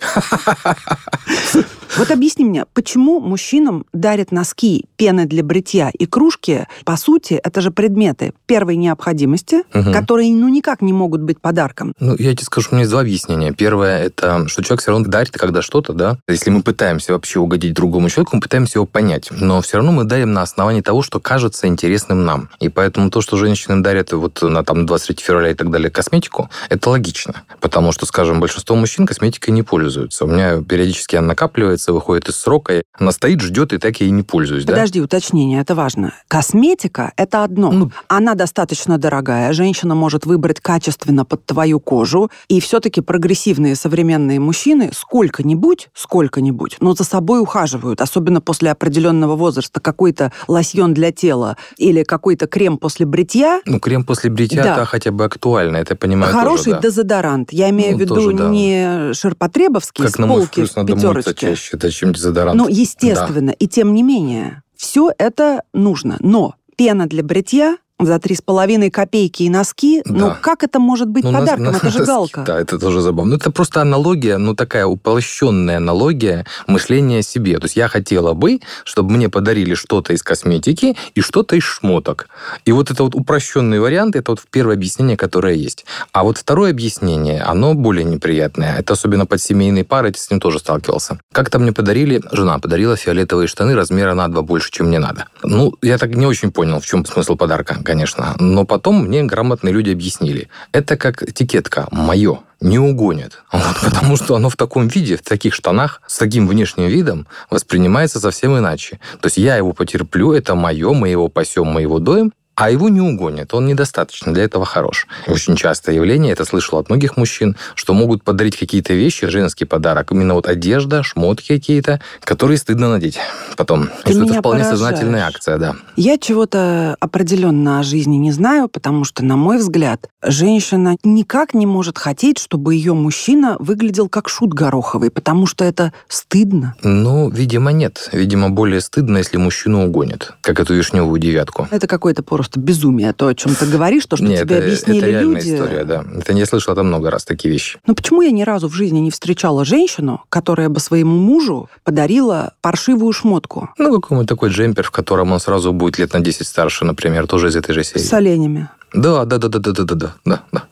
Вот 1.97 2.11
объясни 2.11 2.45
мне, 2.45 2.67
почему 2.73 3.21
мужчинам 3.21 3.85
дарят 3.93 4.31
носки, 4.31 4.87
пены 4.97 5.27
для 5.27 5.43
бритья 5.43 5.91
и 5.91 6.07
кружки? 6.07 6.67
По 6.85 6.97
сути, 6.97 7.35
это 7.35 7.61
же 7.61 7.73
предметы 8.21 8.35
первой 8.47 8.77
необходимости, 8.77 9.63
угу. 9.73 9.93
которые 9.93 10.33
ну 10.35 10.49
никак 10.49 10.83
не 10.83 10.93
могут 10.93 11.21
быть 11.23 11.41
подарком. 11.41 11.93
Ну, 12.01 12.17
я 12.19 12.33
тебе 12.35 12.45
скажу, 12.45 12.69
у 12.71 12.75
меня 12.75 12.81
есть 12.81 12.91
два 12.91 13.01
объяснения. 13.01 13.53
Первое, 13.53 14.05
это 14.05 14.49
что 14.49 14.63
человек 14.63 14.83
все 14.83 14.91
равно 14.91 15.07
дарит 15.07 15.33
когда 15.33 15.63
что-то, 15.63 15.93
да? 15.93 16.19
Если 16.29 16.51
мы 16.51 16.63
пытаемся 16.63 17.13
вообще 17.13 17.39
угодить 17.39 17.75
другому 17.75 18.09
человеку, 18.09 18.37
мы 18.37 18.43
пытаемся 18.43 18.79
его 18.79 18.87
понять. 18.87 19.29
Но 19.31 19.61
все 19.61 19.77
равно 19.79 19.93
мы 19.93 20.05
дарим 20.05 20.33
на 20.33 20.43
основании 20.43 20.81
того, 20.81 21.03
что 21.03 21.21
кажется 21.21 21.67
интересным 21.67 22.25
нам. 22.25 22.49
И 22.61 22.69
поэтому 22.69 23.11
то, 23.11 23.21
что 23.21 23.37
женщины 23.37 23.83
дарят 23.83 24.13
вот 24.13 24.43
на 24.43 24.65
там 24.65 24.87
23 24.87 25.25
февраля 25.25 25.51
и 25.51 25.55
так 25.55 25.71
далее 25.71 25.91
косметику, 25.91 26.51
это 26.69 26.91
логично. 26.91 27.43
Потому 27.61 27.93
что, 27.93 28.07
скажем, 28.07 28.41
большинство 28.41 28.77
мужчин 28.77 29.07
косметикой 29.07 29.55
не 29.55 29.63
пользуются. 29.63 30.25
У 30.25 30.29
меня 30.29 30.61
периодически 30.63 31.17
она 31.17 31.29
накапливается, 31.29 31.93
выходит 31.93 32.29
из 32.29 32.37
срока, 32.37 32.83
она 32.99 33.13
стоит, 33.13 33.41
ждет, 33.41 33.73
и 33.73 33.79
так 33.79 34.01
я 34.01 34.07
и 34.07 34.11
не 34.11 34.23
пользуюсь. 34.23 34.65
Подожди, 34.65 34.99
да? 34.99 35.05
уточнение, 35.05 35.61
это 35.61 35.75
важно. 35.75 36.13
Косметика– 36.29 37.13
это 37.17 37.45
одно. 37.45 37.71
Ну, 37.71 37.93
она 38.11 38.35
достаточно 38.35 38.99
дорогая, 38.99 39.53
женщина 39.53 39.95
может 39.95 40.27
выбрать 40.27 40.59
качественно 40.59 41.25
под 41.25 41.47
твою 41.47 41.79
кожу, 41.79 42.29
и 42.49 42.61
все-таки 42.61 43.01
прогрессивные 43.01 43.77
современные 43.77 44.41
мужчины 44.41 44.91
сколько-нибудь, 44.93 45.91
сколько-нибудь, 45.95 46.79
но 46.81 46.97
за 46.97 47.05
собой 47.05 47.41
ухаживают, 47.41 48.01
особенно 48.01 48.41
после 48.41 48.73
определенного 48.73 49.37
возраста. 49.37 49.79
Какой-то 49.79 50.33
лосьон 50.49 50.93
для 50.93 51.13
тела 51.13 51.57
или 51.77 52.03
какой-то 52.03 52.49
крем 52.49 52.79
после 52.79 53.07
бритья. 53.07 53.61
Ну, 53.65 53.79
крем 53.79 54.05
после 54.05 54.29
бритья, 54.29 54.65
да. 54.65 54.85
хотя 54.87 55.13
бы 55.13 55.25
актуально, 55.25 55.77
это 55.77 55.95
понимаю 55.95 56.35
Хороший 56.35 56.65
тоже, 56.65 56.77
да. 56.77 56.89
дезодорант. 56.89 57.53
Я 57.53 57.71
имею 57.71 57.93
ну, 57.93 57.99
в 57.99 58.01
виду 58.01 58.15
тоже, 58.17 58.33
да. 58.33 58.49
не 58.49 59.15
ширпотребовский 59.15 60.07
как 60.07 60.15
с 60.15 60.17
полки 60.17 60.65
в 60.65 60.85
пятерочке. 60.85 61.35
чаще, 61.35 61.77
это 61.77 61.93
чем 61.93 62.13
дезодорант. 62.13 62.59
Ну, 62.59 62.67
естественно. 62.67 63.53
Да. 63.53 63.57
И 63.61 63.69
тем 63.69 63.95
не 63.95 64.03
менее, 64.03 64.65
все 64.75 65.13
это 65.17 65.63
нужно. 65.73 66.17
Но 66.19 66.57
пена 66.77 67.07
для 67.07 67.23
бритья 67.23 67.77
за 68.01 68.19
три 68.19 68.35
с 68.35 68.43
половиной 68.43 68.91
копейки 68.91 69.45
и 69.45 69.51
носки. 69.51 70.03
Да. 70.05 70.13
Ну, 70.13 70.35
как 70.41 70.63
это 70.63 70.79
может 70.79 71.09
быть 71.09 71.25
ну, 71.25 71.33
подарком? 71.33 71.65
На, 71.65 71.77
это 71.77 71.91
же 71.91 72.05
галка. 72.05 72.43
Да, 72.47 72.61
это 72.61 72.79
тоже 72.79 73.01
забавно. 73.01 73.31
Ну, 73.31 73.37
это 73.37 73.51
просто 73.51 73.81
аналогия, 73.81 74.39
ну, 74.39 74.55
такая 74.55 74.87
упрощенная 74.87 75.77
аналогия 75.79 76.47
мышления 76.67 77.19
о 77.19 77.23
себе. 77.23 77.59
То 77.59 77.67
есть 77.67 77.77
я 77.77 77.89
хотела 77.89 78.35
бы, 78.35 78.61
чтобы 78.85 79.13
мне 79.13 79.29
подарили 79.29 79.75
что-то 79.75 80.13
из 80.13 80.23
косметики 80.23 80.97
и 81.15 81.21
что-то 81.21 81.57
из 81.57 81.63
шмоток. 81.63 82.29
И 82.65 82.73
вот 82.73 82.91
это 82.91 83.05
вот 83.05 83.15
упрощенный 83.15 83.81
вариант, 83.81 84.17
это 84.17 84.33
вот 84.33 84.41
первое 84.51 84.77
объяснение, 84.77 85.17
которое 85.17 85.55
есть. 85.55 85.85
А 86.13 86.25
вот 86.25 86.39
второе 86.39 86.71
объяснение, 86.71 87.43
оно 87.43 87.75
более 87.75 88.05
неприятное. 88.05 88.79
Это 88.79 88.95
особенно 88.95 89.27
под 89.27 89.41
семейные 89.41 89.85
пары, 89.85 90.09
я 90.09 90.15
с 90.15 90.31
ним 90.31 90.41
тоже 90.41 90.59
сталкивался. 90.59 91.21
Как-то 91.33 91.59
мне 91.59 91.73
подарили, 91.73 92.23
жена 92.33 92.59
подарила 92.59 92.97
фиолетовые 92.97 93.49
штаны 93.49 93.75
размера 93.75 94.15
на 94.15 94.29
два 94.29 94.43
больше, 94.43 94.71
чем 94.71 94.87
мне 94.87 94.99
надо. 94.99 95.27
Ну, 95.43 95.75
я 95.83 95.99
так 95.99 96.15
не 96.15 96.27
очень 96.27 96.53
понял, 96.53 96.81
в 96.81 96.87
чем 96.87 97.05
смысл 97.05 97.37
подарка 97.37 97.79
конечно. 97.91 98.37
Но 98.39 98.65
потом 98.65 99.07
мне 99.07 99.25
грамотные 99.25 99.75
люди 99.75 99.91
объяснили. 99.91 100.49
Это 100.71 100.97
как 100.97 101.25
этикетка 101.25 101.89
«моё» 101.91 102.39
не 102.61 102.79
угонит. 102.79 103.43
Вот, 103.53 103.77
потому 103.83 104.17
что 104.17 104.37
оно 104.37 104.49
в 104.49 104.57
таком 104.57 104.87
виде, 104.89 105.17
в 105.17 105.23
таких 105.23 105.55
штанах, 105.55 106.01
с 106.07 106.19
таким 106.19 106.47
внешним 106.47 106.87
видом 106.87 107.27
воспринимается 107.51 108.21
совсем 108.21 108.57
иначе. 108.57 109.01
То 109.21 109.27
есть 109.27 109.39
я 109.39 109.57
его 109.57 109.73
потерплю, 109.73 110.33
это 110.33 110.55
мое, 110.55 110.93
мы 110.93 111.09
его 111.09 111.29
пасем, 111.29 111.67
мы 111.67 111.83
его 111.83 111.99
доим, 111.99 112.33
а 112.61 112.71
его 112.71 112.91
не 112.91 113.01
угонят, 113.01 113.55
он 113.55 113.67
недостаточно 113.67 114.35
для 114.35 114.45
этого 114.45 114.67
хорош. 114.67 115.07
Очень 115.27 115.57
частое 115.57 115.95
явление, 115.95 116.33
это 116.33 116.45
слышал 116.45 116.79
от 116.79 116.91
многих 116.91 117.17
мужчин, 117.17 117.57
что 117.75 117.95
могут 117.95 118.23
подарить 118.23 118.55
какие-то 118.55 118.93
вещи, 118.93 119.29
женский 119.29 119.65
подарок, 119.65 120.13
именно 120.13 120.35
вот 120.35 120.47
одежда, 120.47 121.03
шмотки 121.03 121.49
какие-то, 121.49 122.03
которые 122.23 122.59
стыдно 122.59 122.91
надеть 122.91 123.19
потом. 123.57 123.89
Ты 124.05 124.13
что 124.13 124.25
это 124.25 124.35
вполне 124.35 124.65
поражаешь. 124.65 124.79
сознательная 124.79 125.27
акция, 125.27 125.57
да. 125.57 125.77
Я 125.97 126.19
чего-то 126.19 126.97
определенно 127.01 127.81
о 127.81 127.83
жизни 127.83 128.17
не 128.17 128.33
знаю, 128.33 128.69
потому 128.69 129.05
что, 129.05 129.25
на 129.25 129.37
мой 129.37 129.57
взгляд, 129.57 130.09
женщина 130.23 130.97
никак 131.03 131.55
не 131.55 131.65
может 131.67 131.97
хотеть, 131.97 132.39
чтобы 132.39 132.75
ее 132.75 132.93
мужчина 132.93 133.57
выглядел 133.59 134.09
как 134.09 134.29
шут 134.29 134.53
гороховый, 134.53 135.11
потому 135.11 135.47
что 135.47 135.65
это 135.65 135.93
стыдно. 136.09 136.75
Ну, 136.83 137.31
видимо, 137.31 137.73
нет. 137.73 138.11
Видимо, 138.13 138.51
более 138.51 138.81
стыдно, 138.81 139.19
если 139.19 139.37
мужчину 139.37 139.87
угонят, 139.87 140.35
как 140.41 140.61
эту 140.61 140.75
вишневую 140.75 141.19
девятку. 141.21 141.69
Это 141.71 141.87
какой-то 141.87 142.23
просто 142.23 142.50
просто 142.51 142.61
безумие, 142.61 143.13
то, 143.13 143.29
о 143.29 143.35
чем 143.35 143.55
ты 143.55 143.67
говоришь, 143.67 144.07
то, 144.07 144.17
что 144.17 144.27
Нет, 144.27 144.43
тебе 144.43 144.57
это, 144.57 144.65
объяснили 144.65 144.99
это 144.99 145.07
реальная 145.07 145.41
люди. 145.41 145.55
история, 145.55 145.85
да. 145.85 146.05
Это 146.19 146.33
я 146.33 146.47
слышал 146.47 146.73
это 146.73 146.83
много 146.83 147.11
раз, 147.11 147.25
такие 147.25 147.53
вещи. 147.53 147.79
Но 147.87 147.95
почему 147.95 148.23
я 148.23 148.31
ни 148.31 148.43
разу 148.43 148.69
в 148.69 148.75
жизни 148.75 148.99
не 148.99 149.11
встречала 149.11 149.65
женщину, 149.65 150.23
которая 150.29 150.69
бы 150.69 150.81
своему 150.81 151.17
мужу 151.17 151.69
подарила 151.85 152.53
паршивую 152.61 153.13
шмотку? 153.13 153.71
Ну, 153.79 154.01
какой-нибудь 154.01 154.29
такой 154.29 154.51
джемпер, 154.51 154.85
в 154.85 154.91
котором 154.91 155.33
он 155.33 155.41
сразу 155.41 155.73
будет 155.73 155.99
лет 155.99 156.13
на 156.13 156.21
10 156.21 156.47
старше, 156.47 156.85
например, 156.85 157.27
тоже 157.27 157.49
из 157.49 157.57
этой 157.57 157.75
же 157.75 157.85
серии. 157.85 158.03
С 158.03 158.13
оленями. 158.13 158.69
Да, 158.93 159.25
да, 159.25 159.39
да, 159.39 159.49
да, 159.49 159.59
да, 159.59 159.73
да, 159.73 159.85
да, 159.85 160.15
да, 160.25 160.43
да. 160.53 160.63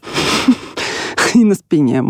и 1.34 1.44
на 1.44 1.54
спине. 1.54 2.02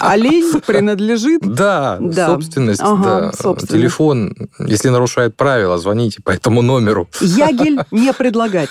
Олень 0.00 0.60
принадлежит? 0.66 1.42
Да, 1.42 1.98
собственность. 2.14 2.80
Да. 2.80 3.32
Телефон, 3.32 4.34
если 4.58 4.88
нарушает 4.88 5.36
правила, 5.36 5.78
звоните 5.78 6.22
по 6.22 6.30
этому 6.30 6.62
номеру. 6.62 7.08
Ягель 7.20 7.80
не 7.90 8.12
предлагать. 8.12 8.70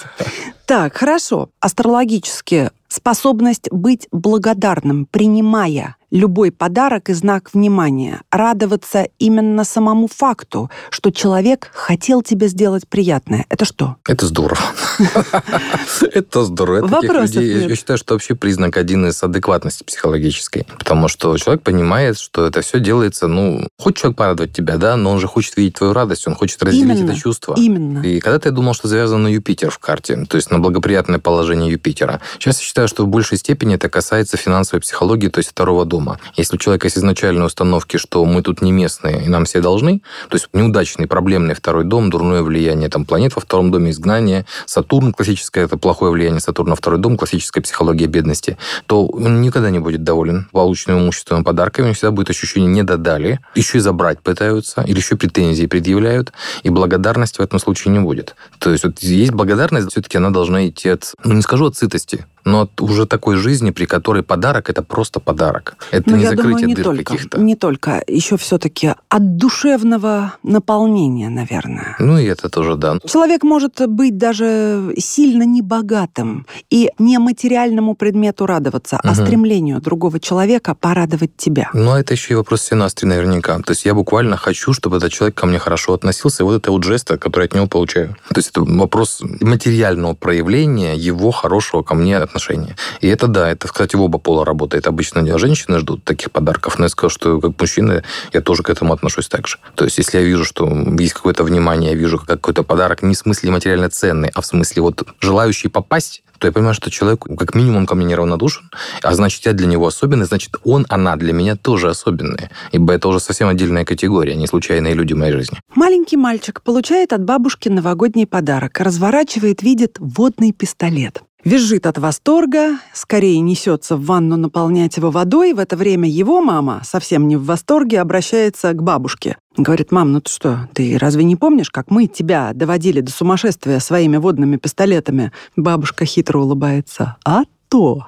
Так, 0.66 0.96
хорошо. 0.96 1.50
Астрологически 1.60 2.72
способность 2.93 3.69
быть 3.71 4.08
благодарным, 4.12 5.08
принимая 5.10 5.95
любой 6.13 6.51
подарок 6.51 7.10
и 7.10 7.13
знак 7.13 7.49
внимания, 7.53 8.21
радоваться 8.32 9.08
именно 9.17 9.63
самому 9.63 10.08
факту, 10.08 10.69
что 10.91 11.10
человек 11.10 11.71
хотел 11.73 12.21
тебе 12.21 12.47
сделать 12.47 12.88
приятное. 12.88 13.47
Это 13.49 13.65
что? 13.65 13.95
Это 14.08 14.27
здорово. 14.27 14.62
Это 16.13 16.43
здорово. 16.43 16.86
Вопрос 16.86 17.32
Я 17.32 17.75
считаю, 17.75 17.97
что 17.97 18.13
вообще 18.13 18.36
признак 18.36 18.77
один 18.77 19.08
из 19.08 19.23
адекватности 19.23 19.84
психологической. 19.84 20.67
Потому 20.77 21.08
что 21.08 21.36
человек 21.38 21.63
понимает, 21.63 22.19
что 22.19 22.45
это 22.45 22.62
все 22.62 22.79
делается, 22.79 23.27
ну, 23.27 23.67
хочет 23.79 24.01
человек 24.01 24.17
порадовать 24.17 24.53
тебя, 24.53 24.77
да, 24.77 24.95
но 24.95 25.12
он 25.12 25.19
же 25.19 25.27
хочет 25.27 25.58
видеть 25.58 25.75
твою 25.75 25.93
радость, 25.93 26.27
он 26.27 26.36
хочет 26.36 26.62
разделить 26.62 27.01
это 27.01 27.15
чувство. 27.15 27.56
Именно. 27.58 28.01
И 28.01 28.19
когда-то 28.19 28.49
я 28.49 28.51
думал, 28.51 28.75
что 28.75 28.88
завязано 28.88 29.23
на 29.23 29.27
Юпитер 29.29 29.71
в 29.71 29.79
карте, 29.79 30.25
то 30.29 30.36
есть 30.38 30.51
на 30.51 30.60
благоприятное 30.60 31.17
положение 31.17 31.71
Юпитера. 31.71 32.21
Сейчас 32.38 32.60
я 32.60 32.65
считаю, 32.65 32.83
что 32.88 33.04
в 33.04 33.08
большей 33.08 33.38
степени 33.38 33.76
это 33.76 33.89
касается 33.89 34.38
финансовой 34.38 34.82
психологии, 34.82 35.28
то 35.28 35.39
есть 35.39 35.50
второго 35.50 35.86
дома. 35.86 36.19
Если 36.36 36.56
у 36.56 36.60
человека 36.60 36.88
есть 36.88 36.98
изначальные 36.98 37.46
установки, 37.46 37.98
что 37.98 38.24
мы 38.26 38.41
тут 38.41 38.62
не 38.62 38.72
местные 38.72 39.26
и 39.26 39.30
нам 39.30 39.46
все 39.46 39.62
должны, 39.62 40.02
то 40.30 40.36
есть 40.36 40.48
неудачный, 40.54 41.08
проблемный 41.08 41.54
второй 41.54 41.84
дом, 41.84 42.10
дурное 42.10 42.41
влияние 42.41 42.89
там, 42.89 43.06
планет 43.06 43.36
во 43.36 43.41
втором 43.41 43.72
доме, 43.72 43.91
изгнание, 43.91 44.46
Сатурн, 44.65 45.13
классическое, 45.13 45.65
это 45.65 45.78
плохое 45.78 46.12
влияние 46.12 46.39
Сатурна, 46.39 46.76
второй 46.76 47.00
дом, 47.00 47.17
классическая 47.17 47.62
психология 47.62 48.08
бедности, 48.08 48.58
то 48.86 49.06
он 49.06 49.41
никогда 49.41 49.69
не 49.69 49.80
будет 49.80 50.04
доволен 50.04 50.48
полученным 50.52 51.00
имуществом 51.00 51.43
подарками, 51.43 51.84
у 51.84 51.88
него 51.88 51.96
всегда 51.96 52.12
будет 52.12 52.30
ощущение 52.30 52.69
«не 52.69 52.84
додали», 52.84 53.39
еще 53.56 53.78
и 53.78 53.82
забрать 53.82 54.19
пытаются, 54.22 54.82
или 54.82 54.98
еще 54.98 55.15
претензии 55.15 55.65
предъявляют, 55.65 56.32
и 56.63 56.69
благодарности 56.69 57.38
в 57.38 57.41
этом 57.41 57.60
случае 57.60 57.93
не 57.93 58.00
будет. 58.00 58.36
То 58.60 58.72
есть 58.72 58.84
вот 58.84 59.00
есть 59.00 59.32
благодарность, 59.32 59.91
все-таки 59.91 60.17
она 60.17 60.30
должна 60.30 60.67
идти 60.67 60.89
от, 60.89 61.13
ну 61.24 61.34
не 61.34 61.41
скажу 61.41 61.65
от 61.65 61.78
сытости, 61.78 62.26
но 62.45 62.62
от 62.62 62.82
уже 62.82 63.06
такой 63.06 63.36
жизни, 63.36 63.71
при 63.71 63.86
которой 63.86 64.23
подарок 64.23 64.69
это 64.69 64.82
просто 64.84 65.19
подарок. 65.19 65.75
Это 65.91 66.10
Но 66.10 66.17
не 66.17 66.23
я 66.23 66.29
закрытие 66.29 66.51
думаю, 66.53 66.67
не 66.67 66.75
дыр 66.75 66.84
только, 66.86 67.03
каких-то. 67.03 67.39
не 67.39 67.56
только. 67.56 68.03
Еще 68.08 68.38
все-таки 68.38 68.93
от 69.10 69.38
душевного 69.38 70.34
наполнения, 70.43 71.29
наверное. 71.29 71.95
Ну 71.99 72.17
и 72.17 72.25
это 72.25 72.49
тоже 72.49 72.75
да. 72.75 72.97
Человек 73.08 73.43
может 73.43 73.82
быть 73.88 74.17
даже 74.17 74.93
сильно 74.97 75.43
небогатым 75.43 76.45
и 76.69 76.89
не 76.99 77.17
материальному 77.17 77.95
предмету 77.95 78.45
радоваться, 78.45 78.99
а 79.03 79.08
Мгм. 79.13 79.25
стремлению 79.25 79.82
другого 79.82 80.19
человека 80.19 80.75
порадовать 80.75 81.36
тебя. 81.38 81.69
Но 81.73 81.97
это 81.97 82.13
еще 82.13 82.34
и 82.34 82.36
вопрос 82.38 82.62
сенастрии 82.62 83.08
наверняка. 83.08 83.58
То 83.60 83.71
есть 83.71 83.86
я 83.86 83.93
буквально 83.93 84.38
хочу, 84.38 84.73
чтобы 84.73 84.97
этот 84.97 85.12
человек 85.12 85.36
ко 85.36 85.45
мне 85.45 85.60
хорошо 85.60 85.93
относился, 85.93 86.43
и 86.43 86.45
вот 86.45 86.56
это 86.56 86.71
вот 86.71 86.84
жесты, 86.84 87.17
которые 87.17 87.45
от 87.47 87.53
него 87.56 87.67
получаю. 87.67 88.15
То 88.29 88.38
есть 88.38 88.49
это 88.49 88.62
вопрос 88.63 89.21
материального 89.41 90.13
проявления 90.13 90.95
его 90.95 91.32
хорошего 91.32 91.84
ко 91.84 91.95
мне 91.95 92.17
отношения. 92.34 92.76
И 93.02 93.08
это 93.08 93.28
да, 93.28 93.52
это, 93.52 93.67
кстати, 93.67 93.96
в 93.96 94.02
оба 94.02 94.17
пола 94.17 94.46
работает. 94.46 94.88
Обычно 94.88 95.38
женщины 95.38 95.80
ждут 95.80 96.04
таких 96.04 96.32
подарков, 96.32 96.80
но 96.80 96.86
я 96.86 96.89
скажу, 96.89 97.13
что 97.13 97.39
как 97.39 97.60
мужчина 97.60 98.04
я 98.34 98.41
тоже 98.41 98.63
к 98.63 98.69
этому 98.69 98.93
отношусь 98.93 99.28
так 99.28 99.48
же. 99.48 99.58
То 99.76 99.86
есть 99.86 99.98
если 99.98 100.17
я 100.17 100.24
вижу, 100.24 100.46
что 100.46 100.67
есть 101.00 101.13
какое-то 101.13 101.43
внимание, 101.43 101.91
я 101.91 101.98
вижу 101.98 102.19
какой-то 102.19 102.63
подарок 102.63 103.04
не 103.04 103.13
в 103.13 103.17
смысле 103.17 103.52
материально 103.52 103.89
ценный, 103.89 104.32
а 104.34 104.41
в 104.41 104.46
смысле 104.46 104.82
вот 104.82 105.08
желающий 105.19 105.69
попасть, 105.69 106.24
то 106.43 106.48
я 106.48 106.52
понимаю, 106.52 106.74
что 106.74 106.91
человек 106.91 107.24
как 107.38 107.56
минимум 107.56 107.86
ко 107.86 107.96
мне 107.96 108.06
неравнодушен, 108.06 108.69
а 109.02 109.13
значит, 109.13 109.46
я 109.46 109.54
для 109.54 109.65
него 109.65 109.88
особенный, 109.88 110.26
значит, 110.26 110.56
он, 110.65 110.86
она 110.89 111.15
для 111.15 111.32
меня 111.32 111.56
тоже 111.56 111.89
особенные. 111.89 112.50
Ибо 112.74 112.93
это 112.93 113.08
уже 113.08 113.22
совсем 113.22 113.48
отдельная 113.48 113.86
категория, 113.86 114.36
не 114.36 114.48
случайные 114.48 114.93
люди 114.93 115.13
в 115.13 115.17
моей 115.17 115.32
жизни. 115.32 115.60
Маленький 115.74 116.17
мальчик 116.17 116.62
получает 116.62 117.13
от 117.13 117.24
бабушки 117.24 117.69
новогодний 117.69 118.28
подарок, 118.28 118.82
разворачивает, 118.82 119.63
видит 119.63 119.96
водный 120.00 120.52
пистолет. 120.52 121.24
Визжит 121.43 121.86
от 121.88 121.97
восторга, 121.97 122.79
скорее 122.93 123.39
несется 123.41 123.97
в 123.97 124.06
ванну 124.06 124.38
наполнять 124.38 124.95
его 124.95 125.12
водой. 125.12 125.53
В 125.53 125.60
это 125.60 125.75
время 125.75 126.08
его 126.08 126.41
мама, 126.41 126.82
совсем 126.86 127.27
не 127.27 127.36
в 127.36 127.43
восторге, 127.43 127.99
обращается 127.99 128.71
к 128.71 128.82
бабушке. 128.82 129.38
Говорит, 129.58 129.91
мам, 129.91 130.13
ну 130.13 130.21
ты 130.21 130.32
что, 130.32 130.69
ты 130.73 130.97
разве 130.97 131.25
не 131.25 131.36
помнишь, 131.36 131.69
как 131.69 131.91
мы 131.91 132.08
тебя 132.08 132.51
доводили 132.53 133.01
до 133.01 133.12
сумасшествия 133.12 133.79
своими 133.79 134.15
водными 134.17 134.56
пистолетами? 134.56 135.34
Бабушка 135.58 136.06
хитро 136.06 136.39
улыбается. 136.39 137.17
А 137.25 137.43
то. 137.67 138.08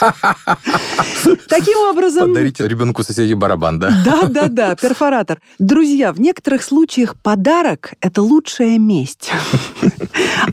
Таким 1.48 1.78
образом... 1.90 2.28
Подарите 2.28 2.66
ребенку 2.66 3.02
соседей 3.02 3.34
барабан, 3.34 3.78
да? 3.78 3.92
Да, 4.04 4.22
да, 4.28 4.48
да, 4.48 4.76
перфоратор. 4.76 5.40
Друзья, 5.58 6.12
в 6.12 6.20
некоторых 6.20 6.62
случаях 6.62 7.16
подарок– 7.16 7.94
это 8.00 8.22
лучшая 8.22 8.78
месть. 8.78 9.30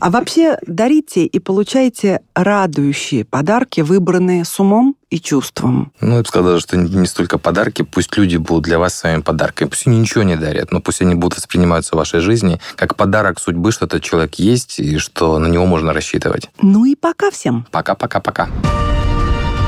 А 0.00 0.10
вообще 0.10 0.58
дарите 0.66 1.24
и 1.24 1.38
получайте 1.38 2.20
радующие 2.34 3.24
подарки, 3.24 3.80
выбранные 3.80 4.44
с 4.44 4.58
умом 4.60 4.96
и 5.10 5.20
чувством. 5.20 5.92
Ну, 6.00 6.16
я 6.16 6.22
бы 6.22 6.26
сказал, 6.26 6.58
что 6.60 6.76
не 6.76 7.06
столько 7.06 7.38
подарки, 7.38 7.82
пусть 7.82 8.16
люди 8.16 8.36
будут 8.36 8.64
для 8.64 8.78
вас 8.78 8.94
своими 8.94 9.20
подарками. 9.22 9.68
Пусть 9.68 9.86
они 9.86 9.98
ничего 9.98 10.24
не 10.24 10.36
дарят, 10.36 10.72
но 10.72 10.80
пусть 10.80 11.00
они 11.02 11.14
будут 11.14 11.38
восприниматься 11.38 11.94
в 11.94 11.98
вашей 11.98 12.20
жизни 12.20 12.60
как 12.76 12.96
подарок 12.96 13.40
судьбы, 13.40 13.72
что 13.72 13.86
этот 13.86 14.02
человек 14.02 14.34
есть 14.34 14.80
и 14.80 14.98
что 14.98 15.38
на 15.38 15.46
него 15.46 15.66
можно 15.66 15.92
рассчитывать. 15.92 16.50
Ну 16.60 16.84
и 16.84 16.94
пока 16.94 17.30
всем. 17.30 17.66
Пока-пока-пока. 17.70 18.48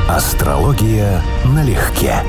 Астрология 0.09 1.21
налегке. 1.45 2.23